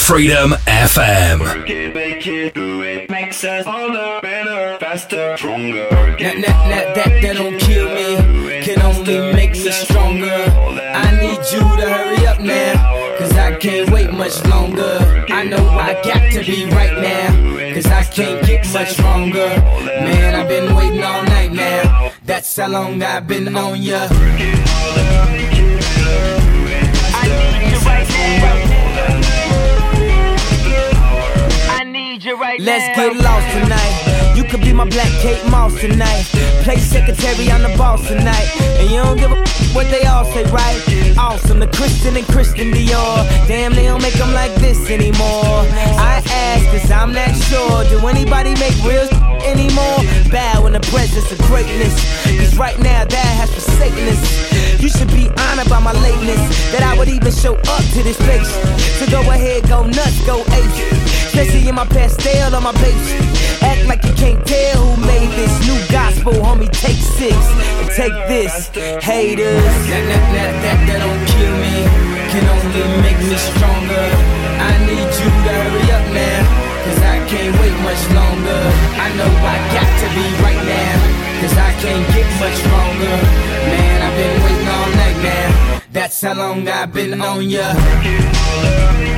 Freedom 0.02 0.50
FM. 0.66 1.38
That, 6.42 6.94
that, 6.96 7.34
don't 7.34 7.58
kill 7.60 7.88
me, 7.94 8.62
can 8.64 8.82
only 8.82 9.32
make 9.32 9.52
me 9.52 9.70
stronger. 9.70 10.26
I 10.26 11.10
need 11.20 11.38
you 11.52 11.60
to 11.60 11.88
hurry 11.88 12.26
up 12.26 12.40
now, 12.40 13.16
cause 13.16 13.32
I 13.32 13.56
can't 13.56 13.90
wait 13.90 14.12
much 14.12 14.44
longer. 14.46 14.98
I 15.28 15.44
know 15.44 15.68
I 15.68 15.94
got 16.02 16.32
to 16.32 16.40
be 16.44 16.66
right 16.66 17.00
now, 17.00 17.72
cause 17.72 17.86
I 17.86 18.02
can't 18.02 18.44
get 18.44 18.70
much 18.72 18.94
stronger. 18.94 19.48
Man, 19.86 20.34
I've 20.34 20.48
been 20.48 20.74
waiting 20.74 21.02
all 21.04 21.22
night 21.22 21.52
now, 21.52 22.12
that's 22.24 22.56
how 22.56 22.68
long 22.68 23.00
I've 23.02 23.28
been 23.28 23.54
on 23.56 23.80
ya. 23.80 24.08
Let's 32.62 32.96
get 32.96 33.16
lost 33.16 33.50
tonight. 33.50 34.11
Could 34.52 34.60
be 34.60 34.72
my 34.74 34.84
black 34.84 35.08
Kate 35.22 35.42
Moss 35.50 35.80
tonight. 35.80 36.24
Play 36.60 36.76
secretary, 36.76 37.50
I'm 37.50 37.62
the 37.62 37.74
boss 37.78 38.06
tonight. 38.06 38.52
And 38.76 38.90
you 38.90 39.00
don't 39.02 39.16
give 39.16 39.32
a 39.32 39.42
what 39.72 39.88
they 39.90 40.04
all 40.04 40.26
say, 40.26 40.44
right? 40.52 41.16
Awesome, 41.16 41.58
the 41.58 41.68
Christian 41.68 42.18
and 42.18 42.26
Christian 42.26 42.70
Dior. 42.70 43.24
Damn, 43.48 43.72
they 43.72 43.84
don't 43.84 44.02
make 44.02 44.12
them 44.12 44.34
like 44.34 44.54
this 44.56 44.90
anymore. 44.90 45.64
I 45.96 46.20
ask, 46.28 46.66
cause 46.66 46.90
I'm 46.90 47.14
not 47.14 47.34
sure. 47.48 47.84
Do 47.88 48.06
anybody 48.06 48.52
make 48.60 48.76
real 48.84 49.08
anymore? 49.40 50.04
Bow 50.30 50.66
in 50.66 50.74
the 50.74 50.84
presence 50.92 51.32
of 51.32 51.38
greatness. 51.48 51.96
Cause 52.36 52.54
right 52.58 52.78
now, 52.78 53.06
that 53.06 53.32
has 53.40 53.48
forsaken 53.54 54.06
us. 54.08 54.52
You 54.82 54.90
should 54.90 55.08
be 55.08 55.30
honored 55.48 55.70
by 55.70 55.78
my 55.78 55.92
lateness. 56.02 56.42
That 56.72 56.82
I 56.82 56.98
would 56.98 57.08
even 57.08 57.32
show 57.32 57.54
up 57.54 57.84
to 57.96 58.02
this 58.02 58.18
place. 58.18 58.50
So 58.98 59.06
go 59.06 59.22
ahead, 59.30 59.66
go 59.68 59.86
nuts, 59.86 60.26
go 60.26 60.40
ape. 60.40 60.92
Especially 61.32 61.68
in 61.68 61.74
my 61.74 61.86
Pastelle 61.86 62.52
on 62.52 62.64
my 62.64 62.72
Bape. 62.72 63.62
Act 63.62 63.86
like 63.86 64.04
you 64.04 64.12
can't 64.14 64.41
tell 64.44 64.78
who 64.84 65.06
made 65.06 65.30
this 65.36 65.54
new 65.66 65.78
gospel, 65.90 66.32
homie. 66.32 66.70
Take 66.70 66.98
six 66.98 67.36
and 67.80 67.88
take 67.90 68.16
this, 68.28 68.68
haters. 69.02 69.62
That, 69.90 70.04
that, 70.10 70.24
that, 70.34 70.52
that, 70.62 70.78
that 70.88 70.98
don't 71.04 71.22
kill 71.34 71.54
me, 71.62 71.76
can 72.32 72.44
only 72.48 72.84
make 73.02 73.20
me 73.22 73.36
stronger. 73.36 74.06
I 74.62 74.72
need 74.86 75.10
you 75.20 75.28
to 75.30 75.52
hurry 75.52 75.86
up 75.96 76.06
now, 76.14 76.40
cause 76.84 77.00
I 77.02 77.16
can't 77.28 77.54
wait 77.60 77.76
much 77.86 78.02
longer. 78.14 78.60
I 78.98 79.08
know 79.18 79.30
I 79.30 79.56
got 79.76 79.90
to 80.02 80.06
be 80.16 80.26
right 80.42 80.62
now, 80.64 80.94
cause 81.40 81.56
I 81.58 81.70
can't 81.82 82.06
get 82.14 82.28
much 82.40 82.56
stronger. 82.62 83.16
Man, 83.70 83.96
I've 84.06 84.16
been 84.16 84.36
waiting 84.44 84.68
all 84.68 84.90
night 85.02 85.18
now, 85.22 85.82
that's 85.92 86.20
how 86.20 86.34
long 86.34 86.68
I've 86.68 86.92
been 86.92 87.20
on 87.20 87.48
ya. 87.48 89.11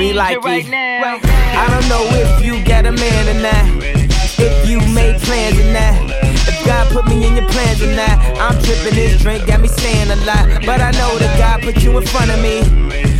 Me 0.00 0.14
like 0.14 0.38
it. 0.40 0.72
I 0.72 1.66
don't 1.68 1.86
know 1.90 2.02
if 2.08 2.42
you 2.42 2.64
got 2.64 2.86
a 2.86 2.90
man 2.90 3.36
or 3.36 3.38
not. 3.42 3.84
If 4.40 4.66
you 4.66 4.80
made 4.94 5.20
plans 5.20 5.58
or 5.58 5.70
not. 5.74 6.10
If 6.48 6.64
God 6.64 6.90
put 6.90 7.04
me 7.04 7.26
in 7.26 7.36
your 7.36 7.46
plans 7.50 7.82
or 7.82 7.94
not. 7.94 8.16
I'm 8.40 8.56
tripping 8.62 8.94
this 8.94 9.20
drink, 9.20 9.46
got 9.46 9.60
me 9.60 9.68
saying 9.68 10.10
a 10.10 10.16
lot. 10.24 10.64
But 10.64 10.80
I 10.80 10.92
know 10.92 11.18
that 11.18 11.36
God 11.36 11.60
put 11.60 11.82
you 11.82 11.98
in 11.98 12.06
front 12.06 12.30
of 12.30 12.40
me. 12.40 13.19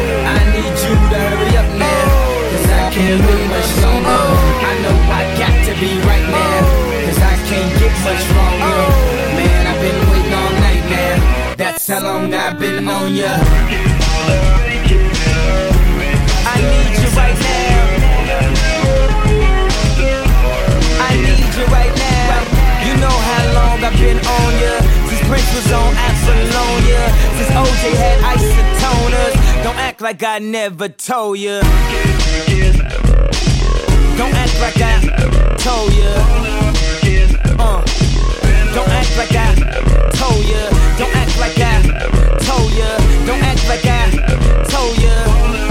Can't 3.11 3.27
wait 3.27 3.47
much 3.49 3.71
longer. 3.83 4.23
I 4.63 4.73
know 4.83 4.95
I 5.19 5.23
got 5.35 5.55
to 5.67 5.73
be 5.81 5.91
right 6.07 6.27
now. 6.31 6.63
Cause 7.03 7.19
I 7.19 7.35
can't 7.49 7.71
get 7.77 7.91
much 8.07 8.21
stronger. 8.23 8.79
Man, 9.35 9.67
I've 9.67 9.81
been 9.83 9.99
waiting 10.11 10.31
all 10.31 10.53
night 10.63 10.85
now. 10.87 11.55
That's 11.57 11.87
how 11.87 11.99
long 12.03 12.33
I've 12.33 12.57
been 12.57 12.87
on 12.87 13.13
ya. 13.13 13.35
I 16.47 16.57
need 16.71 16.93
you 17.03 17.09
right 17.19 17.39
now. 17.51 17.79
I 21.03 21.11
need 21.27 21.51
you 21.59 21.65
right 21.67 21.95
now. 22.07 22.47
You 22.87 22.93
know 22.95 23.17
how 23.29 23.43
long 23.59 23.83
I've 23.83 23.99
been 23.99 24.19
on 24.23 24.51
ya. 24.63 25.00
Prince 25.31 25.55
was 25.55 25.71
on 25.71 25.95
Apollonia. 25.95 27.07
Since 27.37 27.51
OJ 27.55 27.83
had 27.95 28.19
isotoners. 28.35 29.63
Don't 29.63 29.77
act 29.77 30.01
like 30.01 30.21
I 30.23 30.39
never 30.39 30.89
told 30.89 31.37
ya. 31.37 31.61
Don't 34.17 34.35
act 34.35 34.59
like 34.59 34.81
I 34.81 34.99
told 35.55 35.93
ya. 35.93 36.11
Uh. 37.57 37.79
Don't 38.75 38.89
act 38.89 39.17
like 39.17 39.31
I 39.31 39.55
told 40.19 40.43
ya. 40.51 40.69
Don't 40.99 41.15
act 41.15 41.39
like 41.39 41.57
I 41.57 41.81
told 42.43 42.73
ya. 42.73 42.97
Don't 43.25 43.41
act 43.41 43.63
like 43.69 43.85
I 43.85 44.11
told 44.67 44.97
ya. 44.97 45.70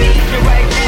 I 0.00 0.06
need 0.14 0.32
you 0.32 0.38
right 0.48 0.79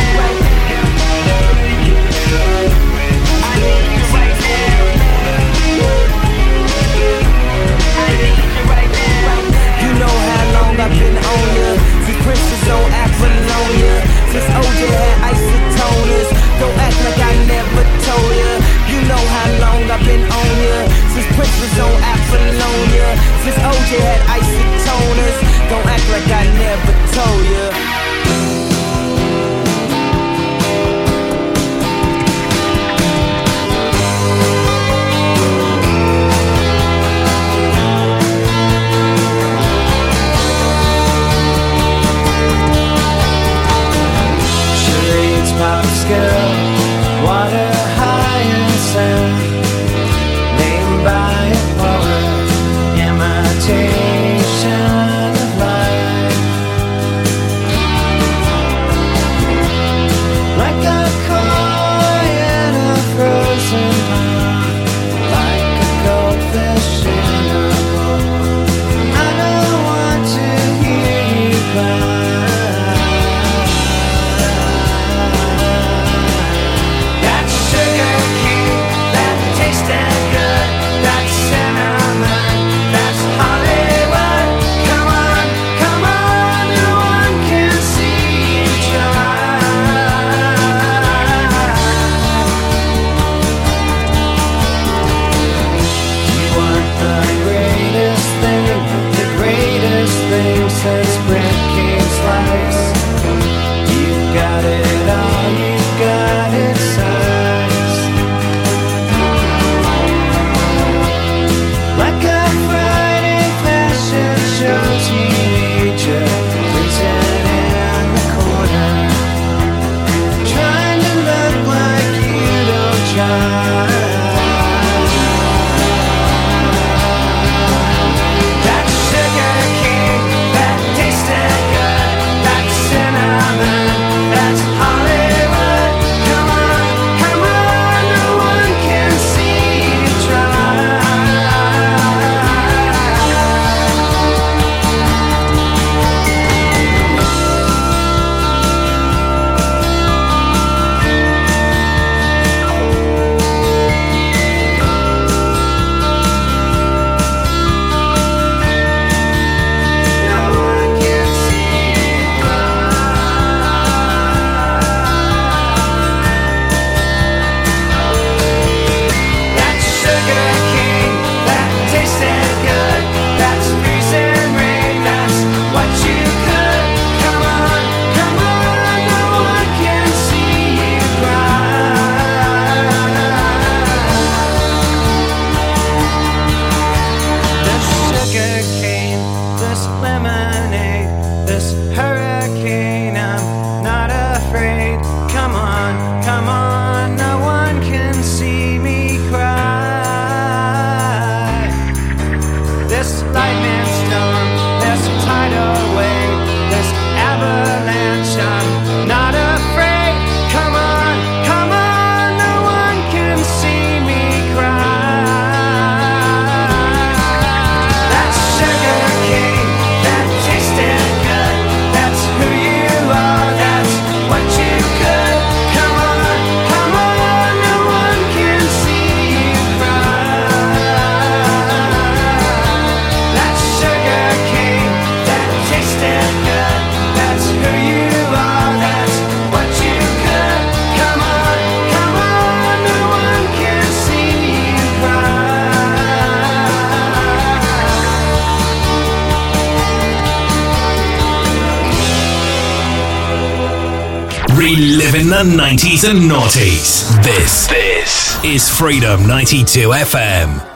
live 255.13 255.21
in 255.21 255.29
the 255.29 255.63
90s 255.63 256.09
and 256.09 256.21
noughties. 256.31 257.23
This, 257.23 257.67
this 257.67 258.43
is 258.45 258.69
Freedom 258.69 259.27
92 259.27 259.89
FM. 259.89 260.72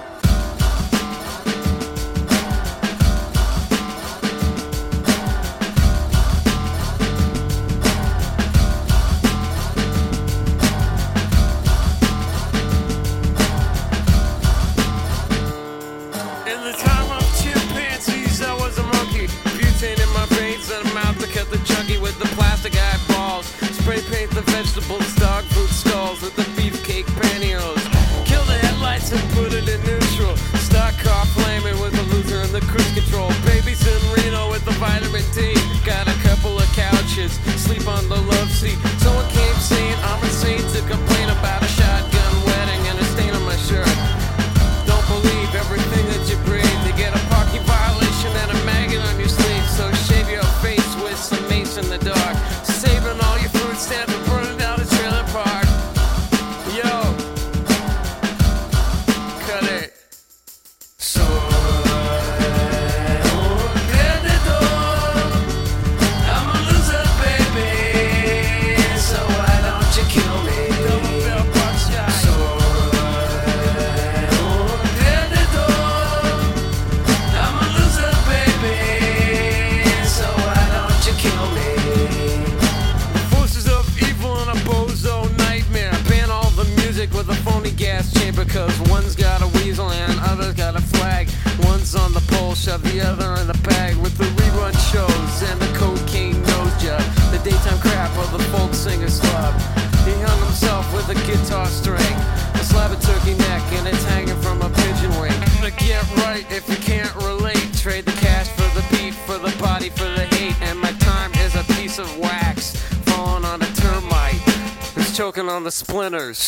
splinters. 115.77 116.39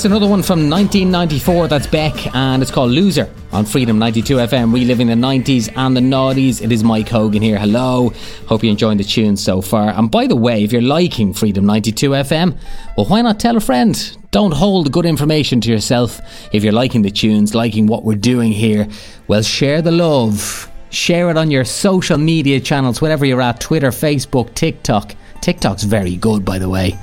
That's 0.00 0.06
another 0.06 0.28
one 0.28 0.42
from 0.42 0.70
1994. 0.70 1.68
That's 1.68 1.86
Beck, 1.86 2.34
and 2.34 2.62
it's 2.62 2.70
called 2.70 2.90
Loser 2.90 3.28
on 3.52 3.66
Freedom 3.66 3.98
92 3.98 4.36
FM, 4.36 4.72
reliving 4.72 5.08
the 5.08 5.12
90s 5.12 5.70
and 5.76 5.94
the 5.94 6.00
noughties. 6.00 6.62
It 6.62 6.72
is 6.72 6.82
Mike 6.82 7.10
Hogan 7.10 7.42
here. 7.42 7.58
Hello. 7.58 8.10
Hope 8.46 8.62
you're 8.62 8.70
enjoying 8.70 8.96
the 8.96 9.04
tunes 9.04 9.44
so 9.44 9.60
far. 9.60 9.90
And 9.90 10.10
by 10.10 10.26
the 10.26 10.36
way, 10.36 10.64
if 10.64 10.72
you're 10.72 10.80
liking 10.80 11.34
Freedom 11.34 11.66
92 11.66 12.12
FM, 12.12 12.56
well, 12.96 13.04
why 13.08 13.20
not 13.20 13.38
tell 13.38 13.58
a 13.58 13.60
friend? 13.60 14.16
Don't 14.30 14.52
hold 14.52 14.90
good 14.90 15.04
information 15.04 15.60
to 15.60 15.70
yourself. 15.70 16.18
If 16.54 16.64
you're 16.64 16.72
liking 16.72 17.02
the 17.02 17.10
tunes, 17.10 17.54
liking 17.54 17.86
what 17.86 18.02
we're 18.02 18.16
doing 18.16 18.52
here, 18.52 18.88
well, 19.28 19.42
share 19.42 19.82
the 19.82 19.92
love. 19.92 20.70
Share 20.88 21.28
it 21.28 21.36
on 21.36 21.50
your 21.50 21.66
social 21.66 22.16
media 22.16 22.58
channels, 22.58 23.02
whatever 23.02 23.26
you're 23.26 23.42
at 23.42 23.60
Twitter, 23.60 23.90
Facebook, 23.90 24.54
TikTok. 24.54 25.14
TikTok's 25.42 25.82
very 25.82 26.16
good, 26.16 26.42
by 26.42 26.58
the 26.58 26.70
way. 26.70 26.98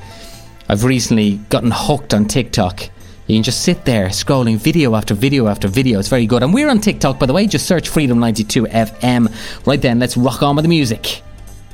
I've 0.70 0.84
recently 0.84 1.38
gotten 1.50 1.72
hooked 1.72 2.14
on 2.14 2.26
TikTok. 2.26 2.90
You 3.28 3.36
can 3.36 3.44
just 3.44 3.62
sit 3.62 3.86
there 3.86 4.08
scrolling 4.08 4.58
video 4.58 4.96
after 4.96 5.14
video 5.14 5.48
after 5.48 5.68
video. 5.68 6.00
It's 6.00 6.08
very 6.08 6.26
good. 6.26 6.44
And 6.44 6.54
we're 6.54 6.70
on 6.70 6.80
TikTok, 6.80 7.20
by 7.20 7.26
the 7.26 7.34
way. 7.34 7.48
Just 7.48 7.68
search 7.68 7.90
Freedom 7.90 8.20
92 8.20 8.64
FM. 8.64 9.66
Right 9.66 9.82
then, 9.82 10.00
let's 10.00 10.18
rock 10.18 10.44
on 10.44 10.56
with 10.56 10.64
the 10.64 10.70
music. 10.70 11.22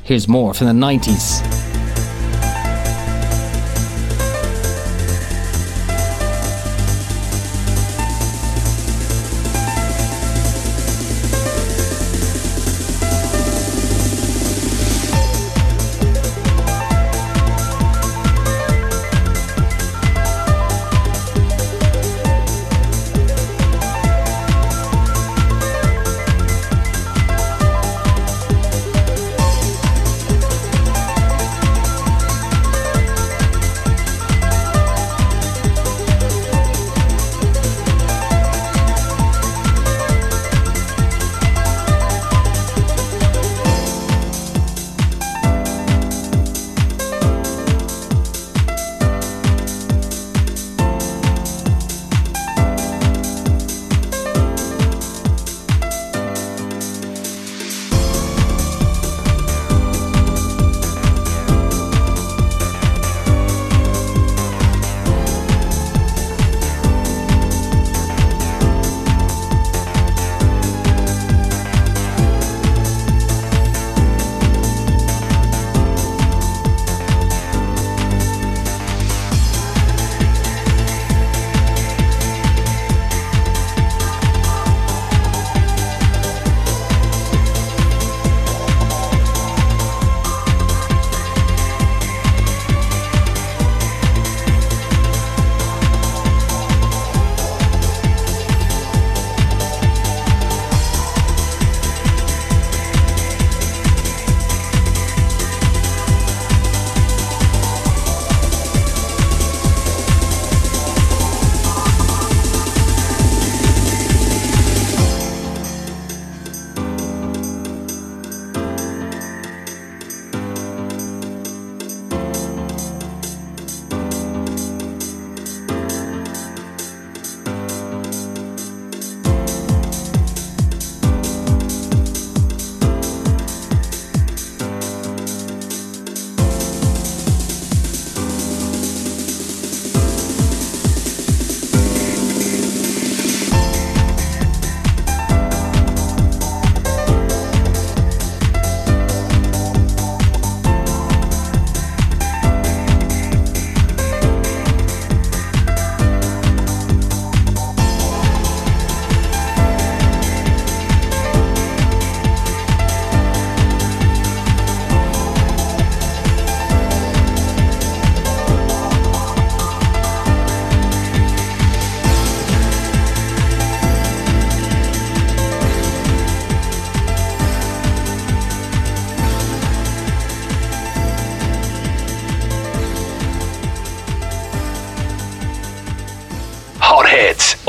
Here's 0.04 0.28
more 0.28 0.54
from 0.54 0.68
the 0.68 0.86
90s. 0.86 1.73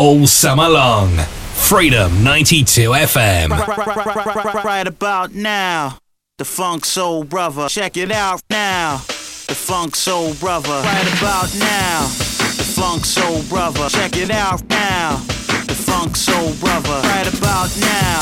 All 0.04 0.26
summer 0.26 0.68
long. 0.68 1.08
Freedom 1.54 2.22
92 2.22 2.90
FM. 2.90 3.48
Right 4.62 4.86
about 4.86 5.32
now, 5.32 5.96
the 6.36 6.44
Funk 6.44 6.84
Soul 6.84 7.24
Brother. 7.24 7.68
Check 7.70 7.96
it 7.96 8.12
out 8.12 8.42
now. 8.50 8.98
The 9.48 9.54
Funk 9.54 9.96
Soul 9.96 10.34
Brother. 10.34 10.68
Right 10.68 11.08
about 11.18 11.48
now, 11.58 12.02
the 12.58 12.66
Funk 12.76 13.06
Soul 13.06 13.42
Brother. 13.44 13.88
Check 13.88 14.18
it 14.18 14.30
out 14.30 14.62
now. 14.68 15.16
The 15.68 15.74
Funk 15.74 16.16
Soul 16.16 16.52
Brother. 16.60 17.00
Right 17.08 17.28
about 17.32 17.70
now, 17.80 18.20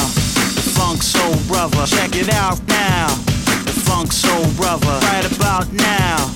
the 0.55 0.63
Funk 0.79 1.03
Soul 1.03 1.35
Brother. 1.49 1.85
Check 1.87 2.15
it 2.15 2.33
out 2.33 2.61
now. 2.69 3.09
The 3.67 3.75
Funk 3.87 4.13
Soul 4.13 4.47
Brother. 4.55 5.01
Right 5.11 5.27
about 5.37 5.73
now, 5.73 6.31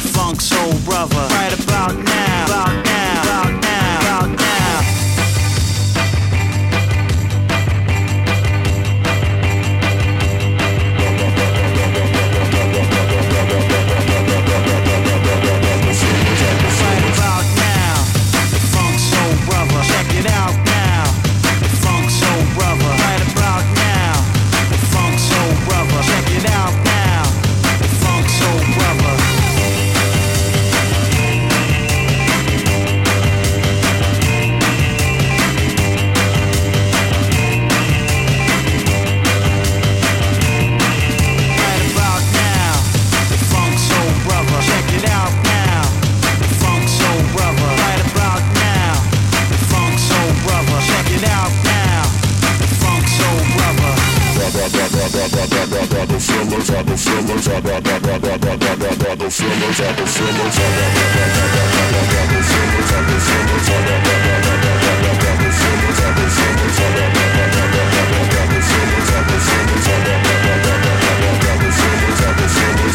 Funk 0.00 0.40
Soul 0.40 0.72
Brother. 0.84 1.26
Right 1.34 1.52
about 1.64 1.94
now, 1.94 2.44
about 2.46 2.84
now, 2.84 3.22
about 3.22 3.62
now, 3.62 4.00
about 4.00 4.38
now. 4.38 4.99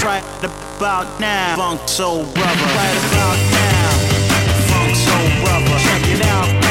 Right 0.05 0.23
about 0.43 1.19
now, 1.19 1.55
funk 1.55 1.87
soul 1.87 2.25
brother. 2.25 2.45
Right 2.45 2.97
about 3.09 3.39
now, 3.49 3.89
funk 4.69 4.95
soul 4.95 5.29
brother. 5.43 5.79
Check 5.79 6.03
it 6.13 6.25
out. 6.27 6.64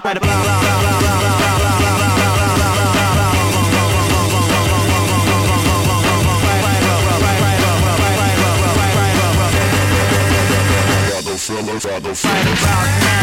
Right 0.00 0.16
about 0.16 0.32
Right 12.24 12.46
about 12.46 13.02
now, 13.02 13.21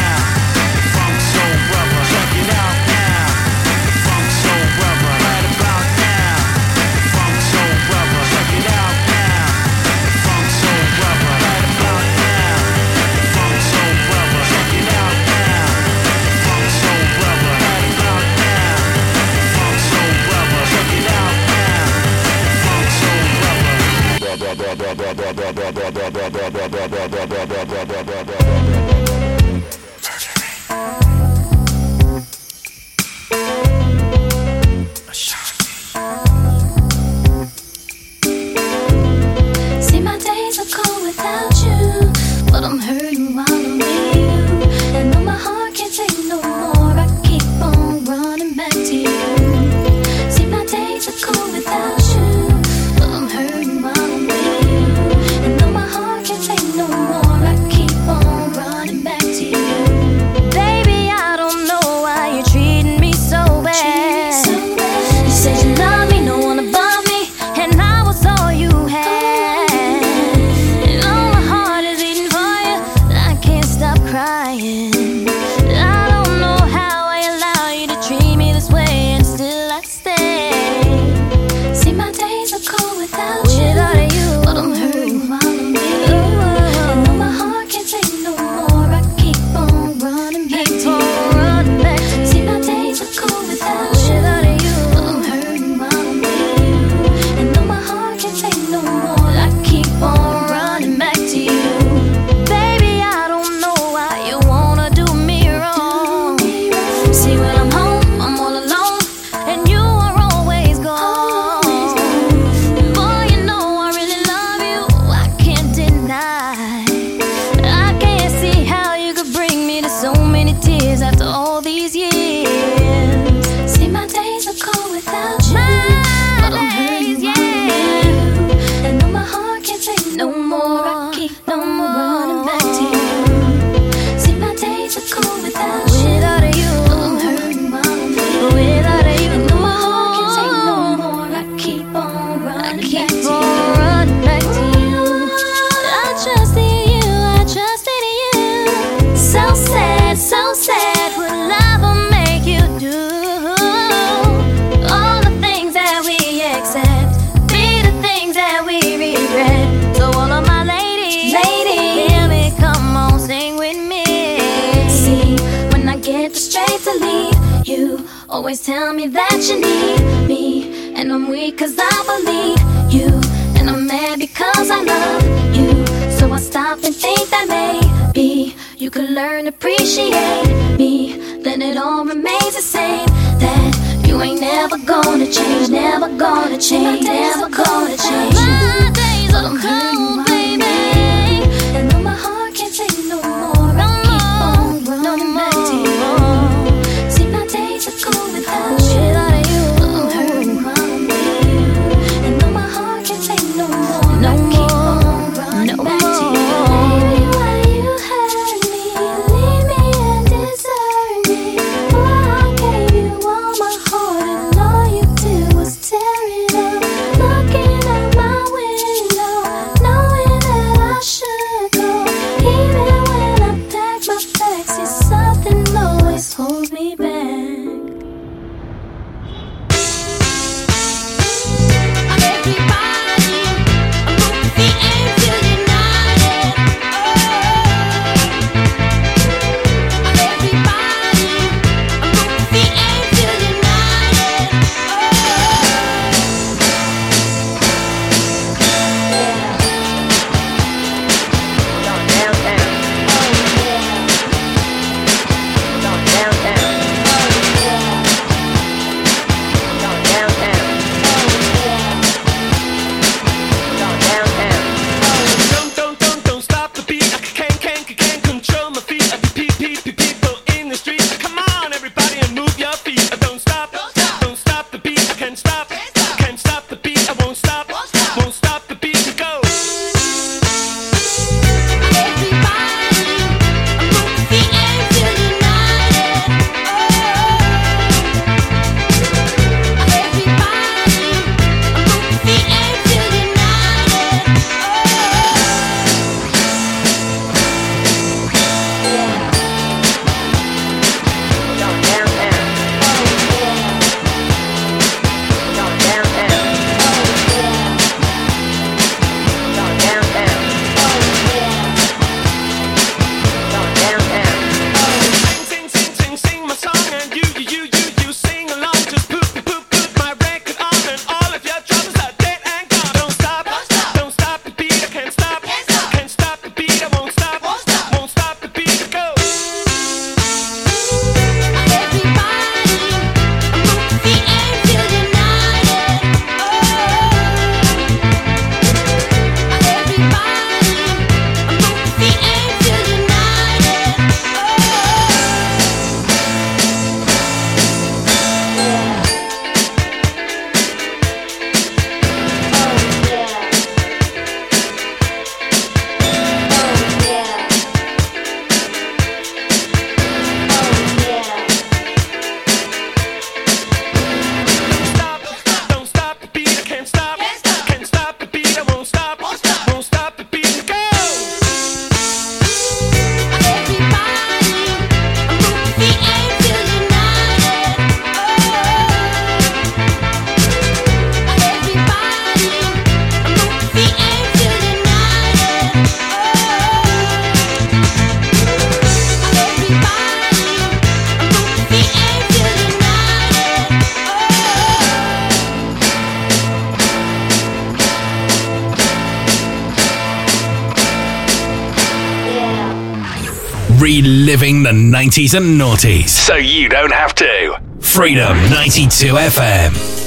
the 404.70 404.76
90s 404.76 405.36
and 405.36 405.60
noughties. 405.60 406.10
So 406.10 406.36
you 406.36 406.70
don't 406.70 406.94
have 406.94 407.16
to. 407.16 407.60
Freedom 407.80 408.38
92 408.52 409.14
FM. 409.14 409.99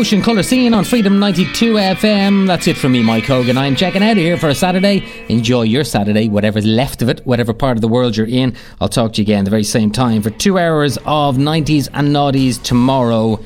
Ocean 0.00 0.22
Colour 0.22 0.42
Scene 0.42 0.72
on 0.72 0.84
Freedom 0.84 1.18
92 1.18 1.74
FM. 1.74 2.46
That's 2.46 2.66
it 2.66 2.78
from 2.78 2.92
me, 2.92 3.02
Mike 3.02 3.26
Hogan. 3.26 3.58
I'm 3.58 3.76
checking 3.76 4.02
out 4.02 4.12
of 4.12 4.16
here 4.16 4.38
for 4.38 4.48
a 4.48 4.54
Saturday. 4.54 5.04
Enjoy 5.28 5.60
your 5.60 5.84
Saturday, 5.84 6.26
whatever's 6.26 6.64
left 6.64 7.02
of 7.02 7.10
it, 7.10 7.20
whatever 7.26 7.52
part 7.52 7.76
of 7.76 7.82
the 7.82 7.88
world 7.88 8.16
you're 8.16 8.26
in. 8.26 8.56
I'll 8.80 8.88
talk 8.88 9.12
to 9.12 9.20
you 9.20 9.24
again 9.24 9.44
the 9.44 9.50
very 9.50 9.62
same 9.62 9.92
time 9.92 10.22
for 10.22 10.30
two 10.30 10.58
hours 10.58 10.96
of 11.04 11.36
90s 11.36 11.90
and 11.92 12.16
noughties 12.16 12.62
tomorrow. 12.62 13.44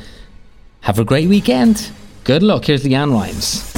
Have 0.82 1.00
a 1.00 1.04
great 1.04 1.28
weekend. 1.28 1.90
Good 2.22 2.44
luck. 2.44 2.66
Here's 2.66 2.84
LeAnn 2.84 3.12
Rimes. 3.12 3.73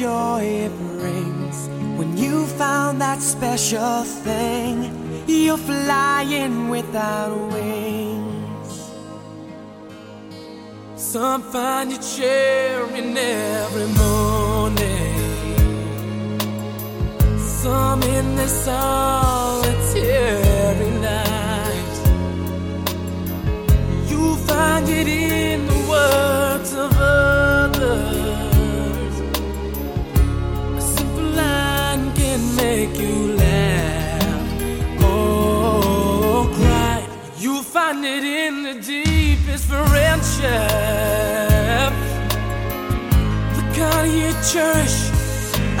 joy 0.00 0.42
it 0.42 0.72
brings 0.96 1.68
when 1.98 2.16
you 2.16 2.46
found 2.46 3.02
that 3.02 3.20
special 3.20 4.02
thing. 4.24 4.76
You're 5.26 5.58
flying 5.58 6.70
without 6.70 7.36
wings. 7.52 8.90
Some 10.96 11.42
find 11.52 11.92
it 11.92 12.00
cheering 12.16 13.14
every 13.14 13.88
morning, 14.04 15.18
some 17.38 18.02
in 18.02 18.36
the 18.36 18.48
solitary 18.48 20.00
night. 21.12 21.94
You 24.10 24.36
find 24.48 24.88
it 24.88 25.08
in 25.08 25.66
the 25.66 25.80
words 25.90 26.72
of 26.72 26.90
others. 26.96 28.19
make 32.62 32.94
you 32.98 33.16
laugh 33.36 35.02
or 35.02 36.44
cry. 36.58 36.98
You'll 37.38 37.62
find 37.76 38.04
it 38.04 38.24
in 38.24 38.52
the 38.68 38.74
deepest 38.92 39.64
friendship. 39.72 40.50
The 43.56 43.62
kind 43.78 44.12
you 44.20 44.30
cherish. 44.50 44.96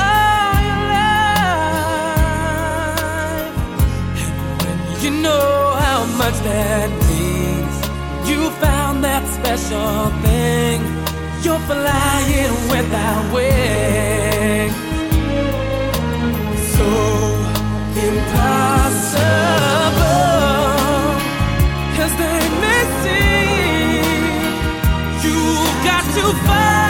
All 0.08 0.56
your 0.68 0.82
life. 0.94 1.60
And 4.22 4.32
when 4.60 4.78
you 5.04 5.12
know 5.26 5.52
how 5.84 6.00
much 6.20 6.36
that 6.50 6.88
means. 7.08 7.76
You 8.28 8.40
found 8.64 8.96
that 9.04 9.24
special 9.38 9.94
thing. 10.24 10.78
You're 11.44 11.64
flying 11.70 12.54
without 12.72 13.24
wings. 13.34 14.89
Cause 21.96 22.14
they 22.16 22.42
may 22.62 22.82
seem. 23.02 24.04
You 25.24 25.38
got 25.84 26.04
to 26.14 26.24
fight. 26.46 26.89